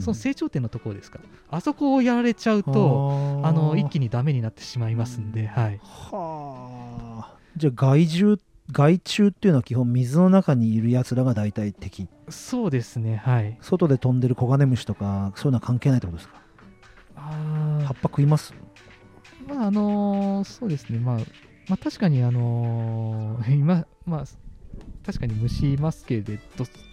[0.00, 1.18] その成長点のところですか。
[1.50, 7.34] あそこをやられちゃうとあの一気ににダメになってしまいますんで、はい、はあ。
[7.56, 8.38] じゃあ害獣
[8.70, 12.08] 害虫っていうのは基本水の中にいるやつらが大体敵。
[12.28, 13.58] そうですねはい。
[13.60, 16.40] 外で飛んでるコガネムシとかそういうのは関係ないってことですか？
[17.16, 18.54] あ葉っぱ食います？
[19.46, 20.98] ーまああのーそうですね。
[20.98, 21.18] まあ
[21.68, 24.24] まあ確かにあのー今まあ
[25.04, 26.32] 確かに虫いますけれど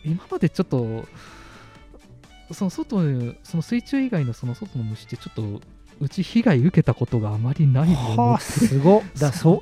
[0.03, 1.05] 今までちょっと
[2.51, 5.61] その外にその水中以外のその外の虫ってちょっと
[5.99, 9.01] うち被害受けたことがあまりないものはあすごっ。
[9.17, 9.53] だそう。
[9.55, 9.61] も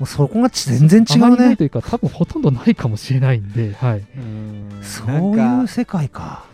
[0.00, 1.36] うそこが全然違うね。
[1.36, 6.46] りないというか多分ほとんどないかもしれないんで、はい、うんそうないんか世界か。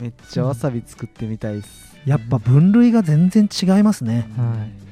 [0.00, 4.28] めっちゃわさび作ってみたいっす、やっぱ分類が全然違いますね。
[4.36, 4.82] はい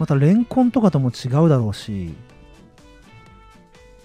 [0.00, 2.14] またレンコンとかとも違うだろうし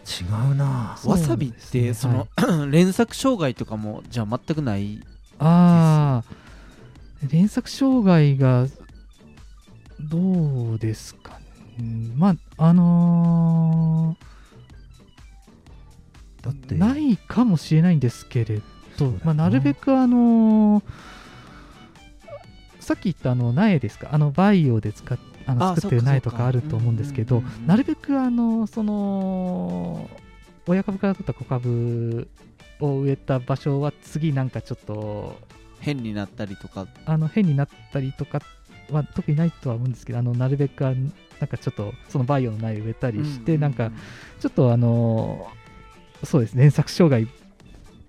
[0.06, 0.98] 違うな。
[1.04, 1.82] わさびっですね。
[1.88, 2.28] てその、
[2.70, 5.02] 連作障害とかもじゃあ全くない
[5.40, 8.68] ああ連作障害が
[10.00, 11.46] どうですかね。
[11.80, 14.16] うんまああの
[16.42, 16.76] だって。
[16.76, 18.62] ーないかもしれないんですけれ
[18.98, 20.84] ど、まあ、なるべくあのー
[22.86, 24.10] さっき言ったあの苗ですか。
[24.12, 30.10] あのバイオで使っあのあ作ってる苗とかあると思うんですけどなるべくあのその
[30.68, 32.28] 親株から取った小株
[32.80, 35.40] を植えた場所は次なんかちょっと
[35.80, 38.42] 変になったりとかあの変になったりとか
[38.92, 41.12] は特にないとは思うんですけどあのなるべくなん
[41.48, 43.92] かちょっとそのバイオの苗を植えたりして、なんか
[44.40, 45.50] ちょっとあの
[46.24, 47.30] そうですね連作障害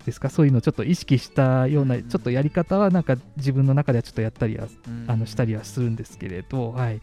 [0.07, 0.29] ですか？
[0.29, 2.09] そういうのをちょっと意識したようなうん。
[2.09, 5.05] ちょっとやり方はなんか自分の中ではちょっとやったりはうん。
[5.07, 7.01] あのしたりはするんですけれど、はい、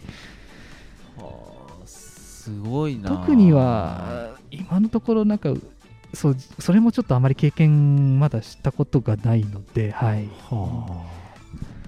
[1.16, 3.08] はあすごいな。
[3.10, 5.54] 特には今のところなんか
[6.12, 11.24] そうそれもちょっとあまり経験まだしたことがないので、はい、はあ。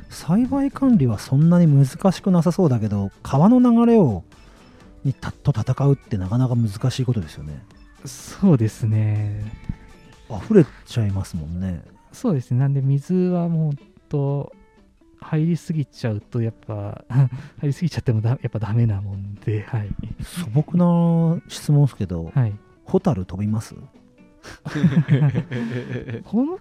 [0.08, 4.24] 栽培管理はそんなに難しくなさそうだけど川の流れを
[5.04, 7.62] にたと戦うってなかなか難しいことですよね。
[8.04, 9.52] そうですね
[10.30, 11.82] 溢れちゃいますもんね。
[12.12, 12.60] そうですね。
[12.60, 13.76] なんで水はもうほん
[14.08, 14.52] と
[15.20, 17.28] 入りすぎちゃうとやっぱ 入
[17.64, 19.88] りすぎちゃってもだやっぱダメなもんではい、
[20.22, 22.52] 素朴な質問ですけどはい、
[22.84, 23.74] ホタル飛びます？
[26.24, 26.58] この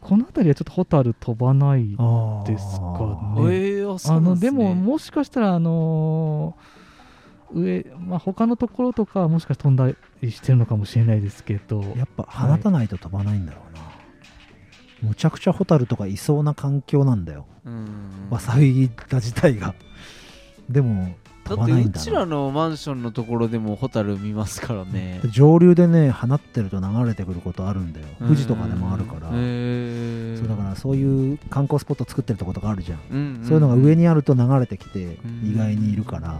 [0.00, 6.56] この辺りはちょっとホタル飛ばないあですかえねー、あそうあのでももしかしたらあの
[7.54, 11.82] 上、まあ、他のところとかはもしかしたら飛んだりしてるのかもしれないですけど。
[11.96, 13.80] やっぱ放たないと飛ばないんだろうな、
[15.08, 17.46] むちゃくちゃホタルとかいそうな環境なんだよ。
[17.64, 18.28] うん。
[18.30, 19.74] わさび田自体が。
[20.68, 22.00] でもだって飛ばないんだな。
[22.00, 25.20] うちらのマンションのところでもホタル見ますからね。
[25.30, 28.06] 上流でね放ってると流れてくることあるんだよ。
[28.20, 29.20] 富士とかでもあるから。
[29.30, 35.50] そうだからそういう観光スポット作ってるとことかあるじゃん、うんんそういうのが上にあると流れてきてうん。
[35.52, 36.38] 意外にいるから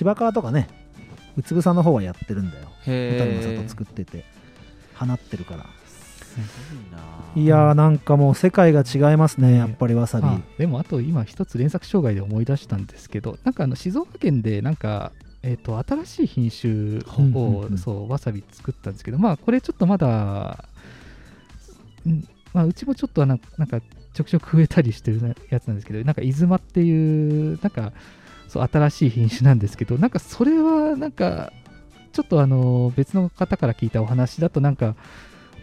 [0.00, 0.66] 芝川とかね
[1.36, 2.64] うつぶさんの方はやってるんだよ。
[2.64, 4.24] ホタルのへ里作ってて
[4.94, 5.66] 放ってるから。
[7.36, 17.00] いやーなんかもう世界が違いますねやっぱりわさび、あでもあと今一つ連作障害で思い出したんですけどなんかあの静岡県でなんかえー、と新しい品種
[17.44, 20.06] をそうわさび作ったんですけどまあこれちょっとまだ
[22.06, 23.80] んまあうちもちょっとはななんか
[24.12, 27.92] ちょくちょく増えたりしてるやつなんですけどなんか出馬っていうなんか
[28.50, 31.52] そう新しい品種なんですけどなんかそれはなんか
[32.12, 34.96] ちょっとあの別の方から聞いたお話だとなんか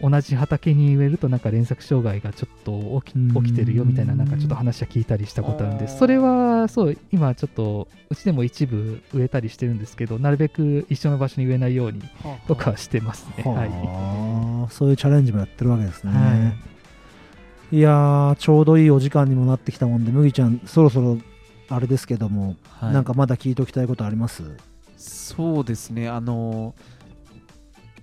[0.00, 12.00] 同じ畑に植えるとなんか連作障害がちょっと起うんき起きてるよみたいななんかちょっと話は聞いたりしたことあるんであーそれはそう今ちょっとうちでも一部植えたりしてるんですけどなるべく一緒の場所に植えないように
[12.46, 13.42] とかはしてますね。
[13.44, 16.54] はいはあそういうチャレンジもやってるわけですね、、は
[17.70, 21.18] いやーちょうどいいお時間にもなってきたもんで麦ちゃんそろそろ
[21.70, 22.92] あれですけども、はい。
[22.92, 24.42] なんかまだ聞いておきたいことあります？
[24.96, 26.08] そうですね。
[26.08, 26.74] あの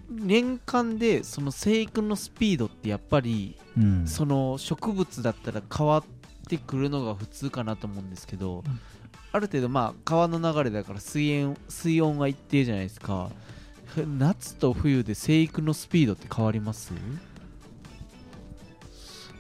[0.09, 4.07] 年間でその生育のスピードってやっぱりうん。
[4.07, 6.03] その植物だったら変わっ
[6.47, 8.63] てくるのが普通かなと思うんですけど、ん。
[9.31, 13.31] ある程度まあ川の流れだから水温水温が一定じゃないですか。
[14.17, 16.93] 夏と冬で生育のスピードって変わります？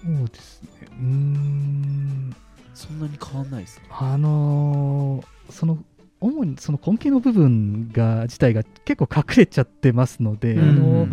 [0.03, 0.69] そうですね。
[0.81, 2.35] うーん。
[2.75, 5.79] そんなに変わんないですかあのーその
[6.21, 11.07] 主にその根茎の部分が自体が結構隠れちゃってますので、うんあの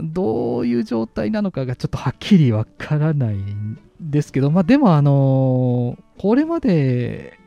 [0.00, 7.38] どういう状態なのかがちょっとはっきりわからないんですけど、まあ、でも、あのーこれまで、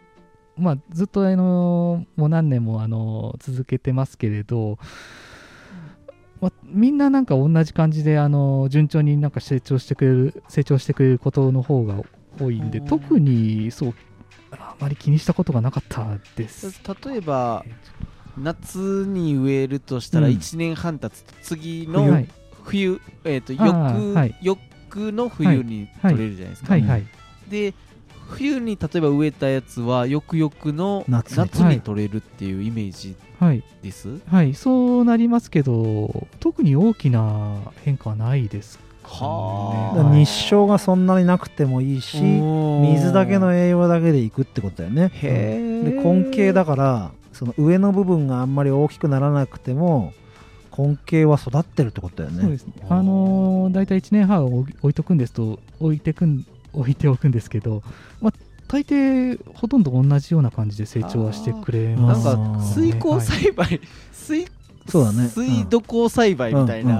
[0.55, 4.77] まあ、ずっと、あのーもう何年も、あのー続けてますけれど、
[6.39, 12.03] まあ、みんななんか同じ感じで、あのー順調になんか成長してくれる成長してくれることの方が
[12.39, 12.85] 多いんでうん。
[12.85, 13.93] 特にそう
[14.51, 16.81] あまり気にしたことがなかったです。
[17.05, 17.65] 例えば
[18.37, 18.77] 夏
[19.07, 20.33] に植えるとしたらうん。
[20.33, 21.91] 1年半経つと次冬。
[21.91, 22.27] のはい。
[22.63, 23.63] 冬、えっ、と翌、
[24.13, 24.35] はい。
[24.41, 26.81] 翌の冬に取れるじゃないですか、はい。
[26.83, 27.05] はい。
[27.49, 27.73] で
[28.27, 31.37] 冬に例えば植えたやつは翌々の夏に。
[31.37, 33.63] 夏に取れるっていうイメージはい。
[33.81, 38.79] です、はい、そうなりますけど、特に大きな変化はないです。
[39.07, 45.11] は日照がそんなになくてもいいし水だけの栄養だけでいくってことだよね。
[45.13, 50.13] へで根茎だからその上の部分があんまり大きくならなくても
[50.77, 52.41] 根茎は育ってるってことだよね。
[52.41, 52.73] そうですね。
[52.89, 57.81] あのー、大体1年半置い置いとくんですと、置いてくん置いておくんですけど、
[58.21, 58.33] まあ、
[58.67, 62.23] 大抵ほとんど同じような感じで成長はしてくれなんます。
[62.25, 63.81] か水耕栽培、
[64.11, 64.45] 水
[64.87, 65.29] そうだね。
[65.35, 66.93] 水土耕栽培みたいな、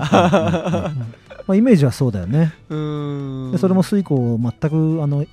[1.48, 2.54] まあ、イメージはそうだよね。
[2.70, 3.52] うーん。
[3.52, 5.26] でそれも水耕を全くあの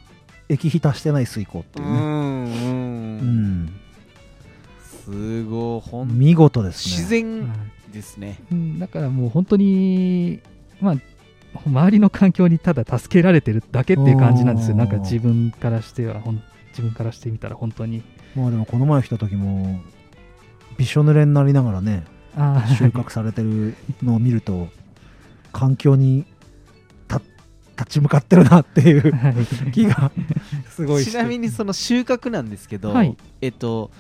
[0.49, 3.81] 液肥足してない水耕っていうね、うん
[5.05, 6.97] すごいほん見事ですね。
[6.97, 8.41] 自然はいですね。
[8.51, 8.79] うん。
[8.79, 10.41] だからもう本当に、
[10.81, 10.97] まあ、
[11.67, 14.77] 周りの環境にただ助けられてるだけっていう感じなんですよ。
[14.77, 18.03] なんか自分からしてはほん、自分からしてみたら本当に。
[18.35, 19.81] まあでもこの前来た時も
[20.77, 22.05] びしょ濡れになりながらね
[22.79, 24.69] 収穫されてるのを見ると
[25.53, 26.25] 環境に
[27.09, 27.21] た
[27.79, 29.71] 立ち向かってるなっていうはい。
[29.73, 30.11] 気が
[30.71, 33.17] すごいちなみにその収穫なんですけど、はい。
[33.41, 33.91] えっと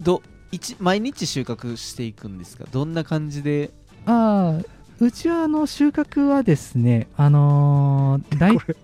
[0.00, 2.64] ど一毎日収穫していくんですか？
[2.72, 3.70] どんな感じで？
[4.06, 4.66] あー
[5.00, 8.76] うちはあの収穫はですね、あのー 大これ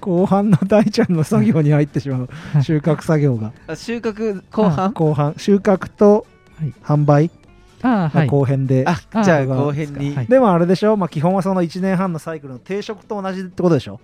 [0.00, 2.64] 後半の大ちゃんの作業に入ってしまうはい。
[2.64, 3.52] 収穫作業が。
[3.66, 4.92] あ収穫後半？
[4.92, 6.26] 後半収穫と
[6.58, 6.72] はい。
[6.82, 8.26] 販売があーはい。
[8.26, 10.26] 後編で、ああじゃああ後編に、はい。
[10.26, 14.00] でもあれでしょ、まあ、基本はその1年半のサイクルの定食と同じってことでしょ？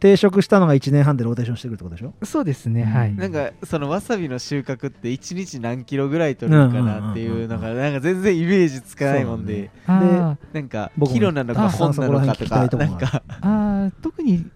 [0.00, 2.14] 定食したのが1年半でローテーションしてくるってことでしょ？
[2.24, 3.14] そうですね、はい。
[3.14, 10.54] なんかそのわさびの収穫って1日何キロぐらい取れるかなっていうのがなんか全然イメージつかないもんで、あー。
[10.54, 13.22] なんか僕もキロなのかあ本なのかとかなんか。
[13.42, 14.46] あー特に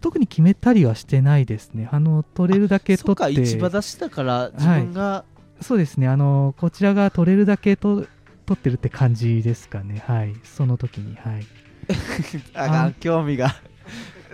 [0.00, 1.88] 特に決めたりはしてないですね。
[1.92, 3.46] あの取れるだけ取って。
[3.46, 5.24] 市場出したから自分が、
[5.60, 6.08] そうですね。
[6.08, 8.06] あのこちらが取れるだけと
[8.46, 10.02] 取ってるって感じですかね。
[10.06, 10.34] はい。
[10.44, 11.46] その時にはい。
[12.54, 13.54] あ興味が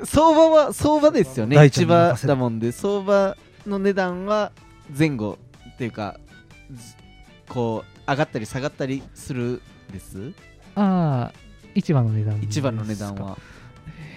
[0.05, 4.51] 相場は相場ですよね大ちゃ市場んに任せるだもんで相場の値段は
[4.97, 5.39] 前後
[5.75, 6.19] っていうか
[6.73, 6.95] ず
[7.49, 9.63] こう上がったり下がったりする
[9.93, 10.33] です？
[10.75, 11.33] ああ
[11.77, 13.15] 市場の値段市場の値段。
[13.15, 13.39] は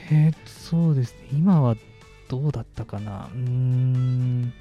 [0.10, 1.28] えーそうですね。
[1.34, 1.76] 今は
[2.30, 3.30] どうだったかな。
[3.34, 4.54] うーん。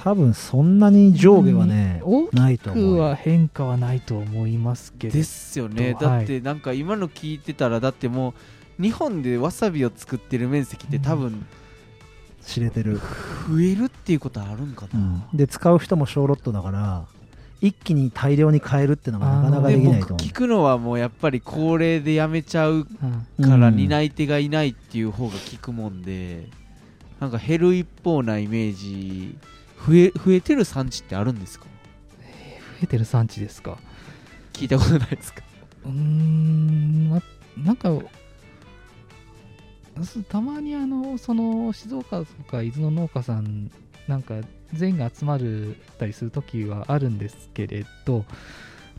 [0.00, 5.14] 多分そんなに上下はね、大ないと思うは変化はないと思いますけど。
[5.14, 5.96] ですよね。
[5.98, 6.18] とはい。
[6.18, 8.32] だってなんか今の聞いてたらだっても
[8.78, 11.44] う日本でわさびを作ってる面積って多分
[12.42, 13.00] 知れてる、
[13.48, 17.04] 増えるっていうことあるんかな、で使う人も小ロットだから
[17.60, 23.76] 一気に大量に買えるってのがなかなかでできないと思僕聞くのはもうやっぱり高齢でやめちゃううんうからうん。
[23.76, 26.46] 担い手がいないっていう方が聞くもんで、
[27.18, 29.36] なんか減る一方なイメージ
[29.86, 31.66] 増え増えてる産地ってあるんですか？
[31.66, 31.70] 増
[32.82, 33.78] えてる産地ですか？
[34.52, 35.42] 聞いたことないですか？
[35.84, 37.22] うーん、ま、
[37.56, 37.90] なんか、
[40.02, 43.70] すたまにあの、その静岡とか伊豆の農家さん、
[44.06, 44.34] なんか
[44.74, 48.24] 全員が集まるたりするときはあるんですけれど、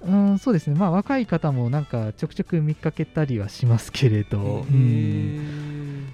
[0.01, 6.07] うん、そうですね、まあ若い方もなんかちょくちょく見かけたりはしますけれど、うん。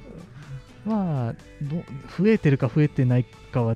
[0.86, 1.84] まあど、
[2.18, 3.76] 増えてるか増えてないかは、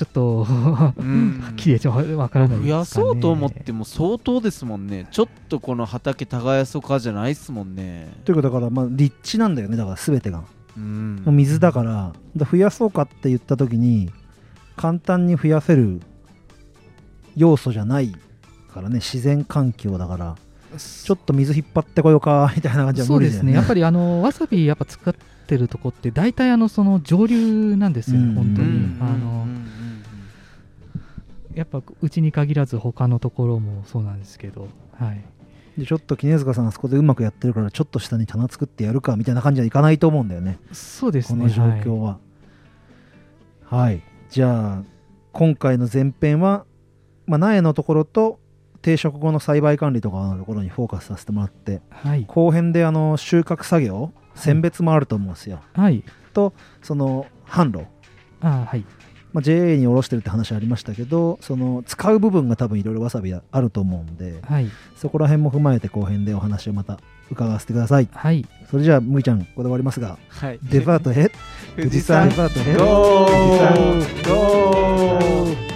[0.00, 1.44] ちょっと、はうん。
[1.52, 3.06] っきりはわからない増やですかね。
[3.06, 5.06] そうと思っても相当ですもんね。
[5.10, 8.14] ちょっとこの畑耕そうかじゃないっすもんね。
[8.24, 9.76] というかだからまあ立地なんだよね。
[9.76, 10.44] だから全てが。
[10.74, 11.16] うん。
[11.22, 11.92] もう水だから。
[11.92, 14.10] だから増やそうかって言った時に
[14.74, 16.00] 簡単に増やせる
[17.36, 18.14] 要素じゃない
[18.72, 19.00] からね。
[19.00, 20.34] 自然環境だから。
[20.78, 25.12] ちょっと水引っ張ってこようかみたいな感じはそうですね、やっぱりあのわさびやっぱ使っ
[25.48, 28.34] てるとこって大体あのその上流なんですよね、うん。
[28.36, 28.98] 本当に、うん。
[29.00, 29.48] あの
[31.54, 35.24] やっぱうちに限らず他のところもそうなんですけど、はい、
[35.78, 40.58] でちょっと杵塚さんあそこでうまくやってるからちょっと下に棚作ってやるかみたいな感じはいかないと思うんだよね。
[40.72, 42.18] そうですねこの状況は、
[43.64, 44.02] はい。
[44.28, 44.82] じゃあ
[45.32, 46.64] 今回の前編は、
[47.26, 48.38] まあ、苗のところと
[48.82, 52.24] 定食後の栽培管理とかのところにフォーカスさせてもらってはい。
[52.26, 56.04] 後編であの収穫作業選別もあると思うんですよ、はい。
[56.82, 57.86] その販路、
[58.40, 58.84] あはい
[59.32, 64.68] まあ、JA に卸してるって話ありましたけどその使う部分が多分いろいろわさびあると思うんではい。
[64.96, 66.98] そこら辺も踏まえて後編でお話をまた
[67.30, 68.08] 伺わせてください。
[68.12, 68.44] はい。
[68.70, 70.58] それじゃあむいちゃんここで終わりますがはい。
[70.62, 71.30] デパートへ
[71.76, 72.60] 富士山デパート
[75.66, 75.69] へ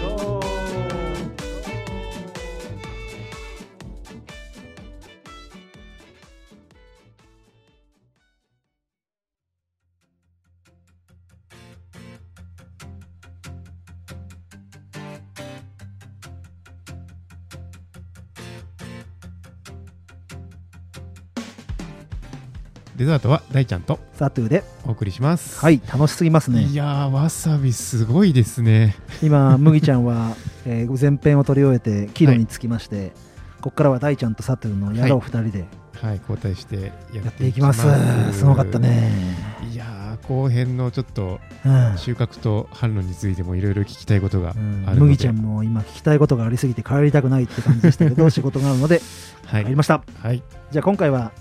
[23.05, 25.61] デザートは大ちゃんとサトゥーでお送りします。
[25.61, 26.62] はい楽しすぎますね。
[26.62, 28.96] いやー、わさびすごいですね。
[29.22, 30.34] 今 麦ちゃんは、
[30.64, 33.12] えー前編を取り終えてキロにつきまして、
[33.61, 35.66] ここからは大ちゃんとサトゥーの野郎2人で
[36.00, 37.82] はい、交代してややっってていきます。
[38.32, 38.38] す。
[38.38, 38.78] すごかった。
[38.78, 39.12] ね、
[39.70, 41.98] いやー、後編のちょっとうん。
[41.98, 49.02] 収穫と販路についてもいろいろ聞きたいことがうんあるので、麦ちゃんも今聞きたいことがありすぎて帰りたくないって感じでしたけど 仕事があるので
[49.44, 50.42] はい、帰りました、はい、
[50.72, 51.32] じゃあ今回は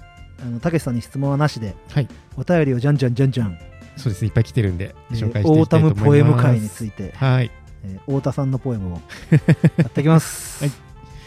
[0.41, 2.07] あのたけしさんに質問はなしではい、
[2.37, 3.57] お便りをじゃんじゃんじゃんじゃん、
[3.97, 5.99] そうですね、いっぱい来てるんで、えー紹介していオータきたいと思います。
[5.99, 7.51] ムポエム会について、はい、
[7.83, 9.01] えー太田さんのポエムを
[9.77, 10.73] やっていきます、はい。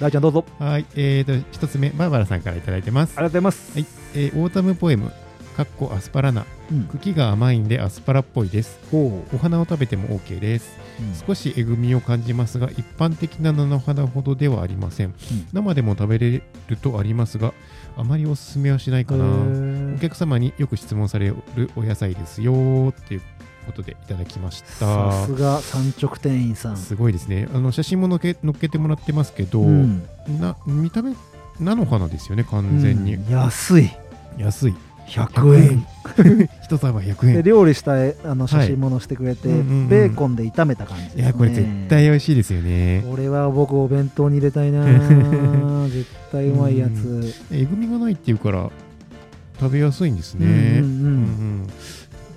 [0.01, 0.45] 大ちゃんどうぞ。
[0.59, 3.15] はい、えーと、一つ目、バーバラさんからいただいてます。
[3.17, 3.23] あ。
[3.23, 5.11] りがとうございます、はい、えーオータムポエム、
[5.57, 6.85] かっこアスパラナ、うん。
[6.85, 8.79] 茎が甘いんでアスパラっぽいです。
[8.91, 10.77] ほお花を食べても OK です。
[11.01, 11.15] う、うん。
[11.15, 15.15] 少しえぐみを感じますが、一般的な菜の花ほどではありません。
[15.55, 17.55] 生でも食べれるとありますが、
[17.97, 19.25] あまりおすすめはしないかな。
[19.25, 23.23] へおー客様によく質問されるお野菜ですよーっていう
[23.65, 24.69] ことでいただきました。
[24.71, 27.49] さすが産直店員さん、すごいですね。
[27.55, 30.03] あの写真ものけ載っけてもらってますけど、うん
[30.39, 31.15] な見た目
[31.59, 33.15] 菜の花ですよね、完全に。
[33.15, 33.91] うん安い
[34.37, 34.75] 安い。
[35.09, 35.87] 100円。
[36.63, 37.35] 一束100円。
[37.37, 39.89] で料理したえあの写真も載せてくれて、うんうんうん。
[39.89, 41.23] ベーコンで炒めた感じね。
[41.23, 43.05] いや、これ絶対美味しいですよね。
[43.09, 44.85] これは僕お弁当に入れたいな
[45.89, 47.35] 絶対うまいやつ。
[47.53, 48.71] えぐみがないっていうから
[49.61, 50.47] 食べやすいんですね。
[50.47, 50.83] うんうんうん。
[50.83, 51.09] うんう
[51.65, 51.67] ん。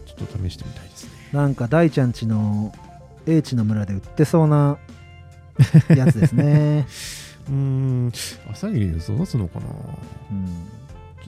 [0.06, 1.12] ちょっと試してみたいですね。
[1.34, 2.74] なんか大ちゃんちの
[3.26, 4.78] A 地の村で売ってそうな
[5.90, 6.88] やつですね、
[7.50, 8.12] うーん、
[8.52, 9.66] 朝霧で育つのかな
[10.32, 10.46] うん、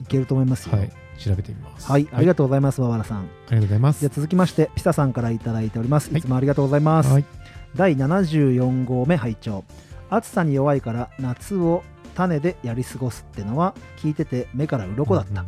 [0.00, 0.78] いけると思いますよ。
[0.78, 1.90] はい、調べてみます。
[1.90, 3.22] はい、ありがととうございます、和原さん。
[3.22, 3.22] う。
[3.22, 4.12] ありがとうございますじゃあ。
[4.14, 6.10] 続きまして、ピサさんからいただいております。
[6.10, 7.10] はいいつもありがとうございます。
[7.12, 7.24] はい、
[7.76, 9.64] 第74号目拝聴
[10.10, 11.82] 暑さに弱いから夏を
[12.14, 15.44] 種でやり過ごすってのは聞いてて目から鱗だった、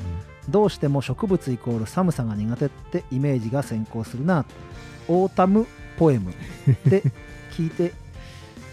[0.49, 4.47] どうしても植物イコール寒さが苦手ってイメージが先行するな
[5.09, 5.67] オータム
[5.99, 6.33] ポエム
[6.87, 7.03] で
[7.53, 7.93] 聞いて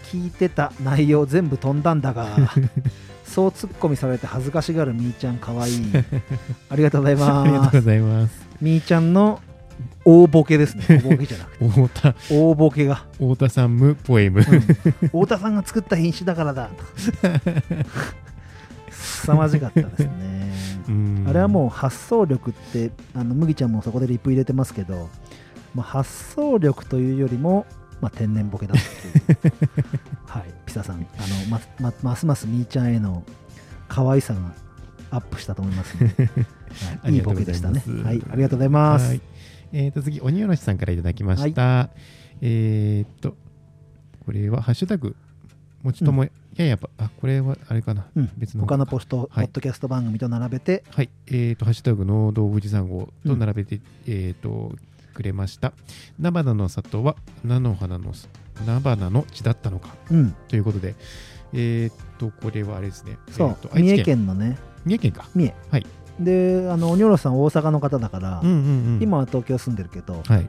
[0.04, 2.28] 聞いてた内容全部飛んだんだが
[3.32, 5.70] そうツッコミされて恥ずかしがるみーちゃんかわい。
[5.72, 5.82] い
[6.68, 8.46] ありがとうございうんありがとうごますざいます。
[8.60, 9.40] みーちゃんの
[10.04, 10.84] 大ボケですね。
[11.02, 11.68] 大ボケじゃなくて。
[11.68, 13.06] 太田、大ボケが。
[13.14, 14.40] 太田さん無ポエム。
[14.40, 14.60] うん。
[14.60, 16.68] 太田さんが作った品種だからだ。
[18.90, 20.52] 凄まじかったですね。
[20.88, 21.24] うん。
[21.26, 25.08] あれはもう発想力ってあの麦ちゃんもそこでリプ入れてますけど、
[25.74, 27.66] まあ、発想力というよりも、
[28.00, 29.52] まあ、天然ボケだっていう。
[29.52, 30.21] は い
[30.72, 33.22] ピサさんあのままますますみーちゃんへの
[33.88, 34.40] 可愛さが
[35.10, 36.24] アップしたと思いますので、
[37.04, 37.82] はい、いいボケでしたね。
[38.02, 38.22] はい。
[38.30, 39.20] ありがとうございます、はい。
[39.74, 41.90] えーと、次、鬼おろしさんからいただきました。
[42.40, 43.36] えーっと、
[44.24, 45.14] これはハッシュタグ、
[45.82, 46.24] もちとも、
[46.56, 48.06] ややば、あ、これはあれかな。
[48.16, 48.30] うん。
[48.38, 48.62] 別の。
[48.62, 49.46] 他のポスト、はい。
[49.48, 50.84] ポッドキャスト番組と並べて。
[50.90, 54.74] はい、えーと、ハッシュタグ、農道富士山号と並べて、えーと、
[55.12, 55.72] くれました。
[56.18, 58.12] 菜花の里は菜の花の、
[58.66, 59.94] 菜花の地だったのか。
[60.10, 60.94] うんということで、
[61.52, 63.18] えーっと、これはあれですね。
[63.30, 65.28] そう、えーっと愛知三重県のね三重県か。
[65.34, 65.86] 三重はい。
[66.20, 68.58] であの鬼おろしさん大阪の方だから、うんうんう
[68.98, 69.02] ん。
[69.02, 70.48] 今は東京住んでるけど、はい。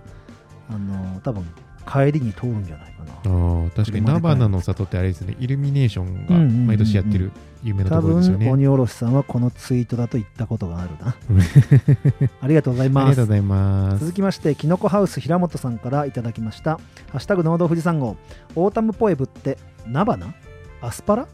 [0.70, 1.46] あの多分
[1.88, 3.14] 帰りに通るんじゃないかな。
[3.14, 6.68] あー確かに菜花の里ってあれですね、イルミネーションがうんうんうんうん。
[6.68, 7.32] 毎年やってる
[7.64, 8.46] 有名なと多ころですよね。
[8.46, 11.16] 分鬼おろしさんはこのツイートだと言ったことがあるな。
[12.42, 14.00] ありがとうございありますがとうございます。
[14.00, 16.80] 続きましてきのこハウス平本さんからいただきました
[17.12, 18.18] 「ハッシュタグ農道富士山号。
[18.56, 19.58] オータムポエブって
[19.88, 20.34] 菜花
[20.82, 21.28] アスパラ？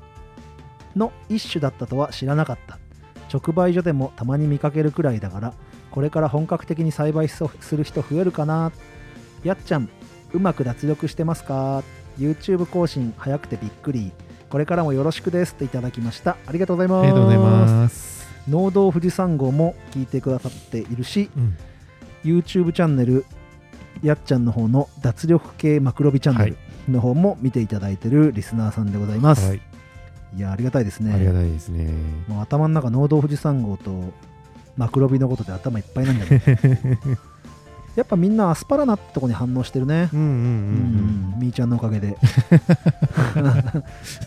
[0.95, 2.79] の一種だったとは知らなかった。
[3.31, 5.53] 直売所でもたまに見かけるくらいだから
[5.91, 7.43] これから本格的に栽培す
[7.77, 8.71] る人増えるかな。
[9.43, 9.87] やっちゃん
[10.33, 11.83] うまく脱力してますか
[12.17, 14.11] ？YouTube 更新早くてびっくり。
[14.49, 16.37] これからもよろしくですといただきました。
[16.47, 17.03] ありがとうございます。
[17.03, 18.27] ありがとうございます。
[18.49, 21.57] 農道富士山号も聞いてくださっているしうん。
[22.23, 23.25] YouTube チャンネル
[24.01, 26.57] やっちゃんの方の脱力系マクロビチャンネル
[26.89, 29.61] の方も見ていただいてるリスナーさんでございます、はい。
[30.35, 31.13] い、やありがたいですね。
[31.13, 31.91] ありがたいですね。
[32.27, 34.13] もう頭の中農道富士山号と
[34.77, 36.57] マクロビのことで頭いっぱいなんだけど
[37.99, 40.39] やっぱみんなアスパラナってとこに反応してるねうんうんううん
[41.35, 42.17] んみーちゃんのおかげで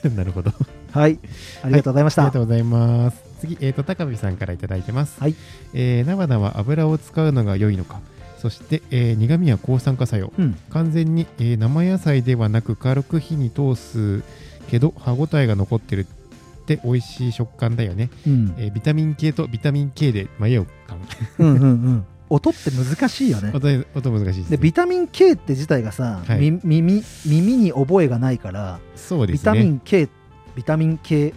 [0.05, 0.53] うん なるほど
[0.93, 1.19] はい
[1.63, 3.17] ありがとうございました、ありがとうございます。
[3.41, 5.19] 次、えー、と高見さんからいただいてます。
[5.21, 5.35] はい
[5.73, 8.01] えー、菜花は油を使うのが良いのか。
[8.39, 10.33] そして、えー苦味は抗酸化作用。
[10.39, 14.23] うん完全に、えー生野菜ではなく軽く火に通す
[14.69, 18.11] けど歯ごたえが残ってるって美味しい食感だよね。
[18.27, 20.99] うんえービタミン K とビタミン K で迷う感。
[21.39, 22.05] うんうんうん
[22.35, 24.57] 音って難しいよね音音難しいです、ね。
[24.57, 29.53] でビタミン K って自体がさ、はいみ耳耳に覚えがないから、そうですね。
[29.53, 30.09] ビタミン K
[30.55, 31.35] ビタミン K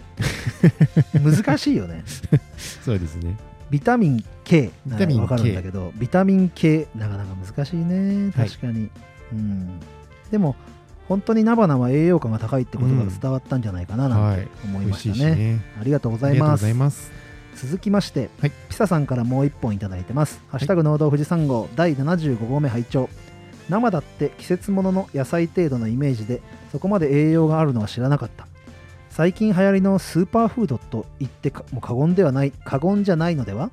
[1.22, 2.02] 難しいよね
[2.84, 3.36] そうですね。
[3.70, 8.90] ビタミン K なら分かるんだけどビタミン K なかなか難しいねはい確かに、
[9.32, 9.80] うん
[10.30, 10.56] でも
[11.08, 14.48] 本当に菜花は栄養価が高いってことが伝わったんじゃないかななんてはい。
[14.64, 15.60] 思いましたね,、ね。
[15.80, 17.12] ありがとうござありがとうございます。
[17.56, 18.52] 続きまして、はい。
[18.68, 23.08] ピサさんからもう一本いただいてます「ハッシュタグ農道富士山号第75号目拝聴。
[23.68, 26.40] 生だって季節物の野菜程度のイメージで
[26.70, 28.46] そこまで栄養があるのは知らなかった。
[29.10, 33.70] 最近流行りのスーパーフードと言ってかもう過言ではない過言じゃないのでは？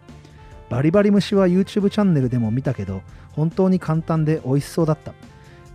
[0.70, 3.02] バリバリ虫は YouTube チャンネルでも見たけど
[3.34, 5.14] 本当に簡単で美味しそうだった。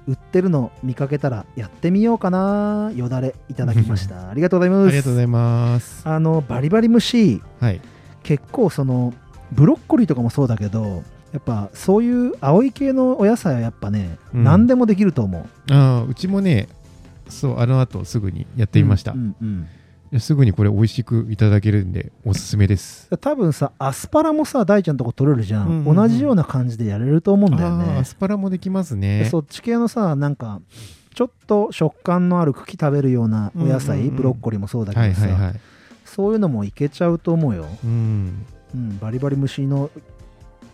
[0.09, 4.31] 売ってるの見かけたらやってみようかなよだれいただきました。
[4.31, 4.89] ありがとうございます。
[4.89, 6.03] ありがとうございます。
[6.09, 7.81] あのバリバリ虫はい。
[8.29, 9.15] 結構その
[9.53, 11.03] ブロッコリーとかもそうだけど
[11.33, 16.69] やっぱそういう青い系のお野菜はやっぱね、うん何でもできると思うああ、うちもね、
[17.31, 19.13] そう、あの後すぐにやってみました。
[19.13, 19.49] うんうん
[20.13, 23.15] うんすぐにこれ美味しくいただけるんでおすすめです。
[23.21, 29.29] 多分さアスパラもさ大ちゃんとこ取れるじゃん,、うんうんうん同じような感じでやれると思うんだよああねアスパラもできますでね。
[29.31, 30.63] そっち系のさなんか
[31.15, 35.61] ちょっと食感のある茎食べるようなお野菜、うんうんうんブロッコリーもそうだけどさ、はいはいはい。
[36.19, 38.45] そういうのもいけちゃうと思うよ、うん。
[38.75, 39.89] うん、バリバリ虫の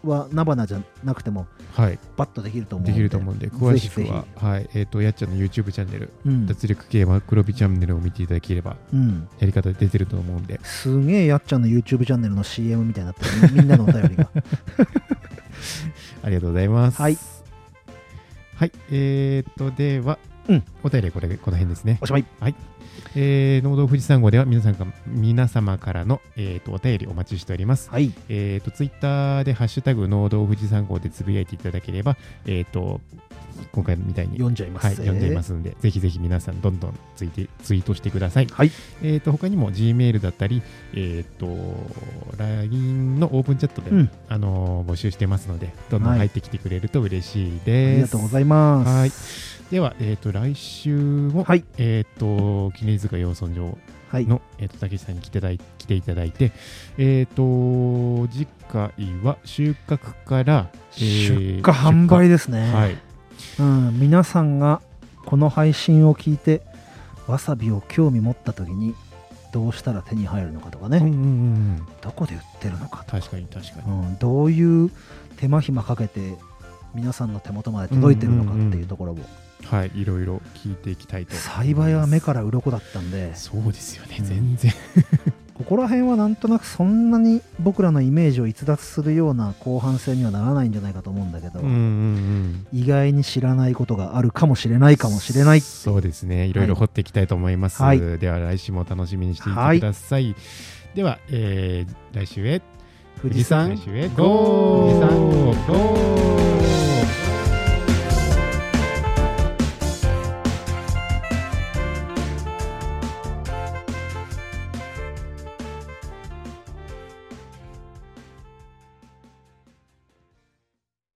[0.03, 1.99] は菜花じゃなくてもはい。
[2.17, 4.71] バッとできると思うんでできると思うんで、詳しくは、はい。
[4.73, 14.31] えっ、と、やっちゃんの YouTube チャンネル、ひうん脱力系マクロビチャンネルを見ていただければ、うんやり方出てると思うんで、すげえやっちゃんの YouTube チャンネルの CM みたいになってるみみんなのお便りが
[16.25, 17.03] ありがとうございます。
[17.03, 17.19] はい。
[18.55, 18.73] はい。
[18.91, 20.19] えっ、と、では、
[20.49, 20.63] うん。
[20.83, 21.99] お便りはこれ、この辺ですね。
[22.01, 22.25] おしまい。
[23.17, 27.91] えー、農道富士山号では皆さんが皆様からの、えー、とお便りお待ちしております。
[27.91, 28.13] はい。
[28.29, 32.17] えー、とツイッターで「ハッシュタグ農道富士山号」でつぶやいていただければ、
[32.47, 33.01] えー、と
[33.73, 38.47] 今回みたいに読んじゃいます、はい、読んでいますので、ぜひぜひ皆さんどんどんツイてツイートしてください。
[38.51, 38.71] はい。
[39.03, 40.63] えー、と他にも Gmail だったり、
[40.95, 41.47] えー、と
[42.37, 44.11] LINE のオープンチャットで、うん。
[44.29, 46.19] あのー募集してますので、どんどんはい。
[46.19, 47.97] 入ってきてくれると嬉しいあです。
[47.97, 48.89] りがとうございます。
[48.91, 51.65] はいでは、えー、と来週も、はい。
[51.79, 53.77] えっ、と、絹塚養豚場
[54.11, 54.27] はい。
[54.27, 56.53] の、えー、と竹内さんに来ていただい来ていただいて、
[56.99, 58.91] えっ、と、次回
[59.23, 62.97] は収穫から、えー出荷販売ですね、はい、
[63.59, 64.81] うん、皆さんが
[65.25, 66.63] この配信を聞いて
[67.27, 68.95] わさびを興味持った時に
[69.53, 73.97] どうしたら手に入るのかとかね、うんうんうん、どこで売ってるのかとか、確かに確かうに。
[74.13, 74.91] ん、どういう
[75.37, 76.35] 手間暇かけて
[76.95, 79.19] 皆さんの手元まで届いてるのかっていうところを、
[79.67, 81.35] はい、いろいろ聞いていきたいと。
[81.35, 84.73] 栽培は目から鱗だったんでそうですよね、うん全然。
[85.55, 92.67] ここら辺はなんとなくそんなに僕らのイメージを逸脱するような後半戦にはならないんじゃないかと思うんだけど、うんうんうん。
[92.73, 97.83] 意外に知らないことがあるかもしれないかもしれないそうですね、いろいろ掘っていきたいと思います。
[97.83, 100.35] はいでは来週も楽しみにしていてください。
[100.95, 102.61] では、えー来週へ
[103.23, 106.64] 富士山来週へゴー富士山ゴー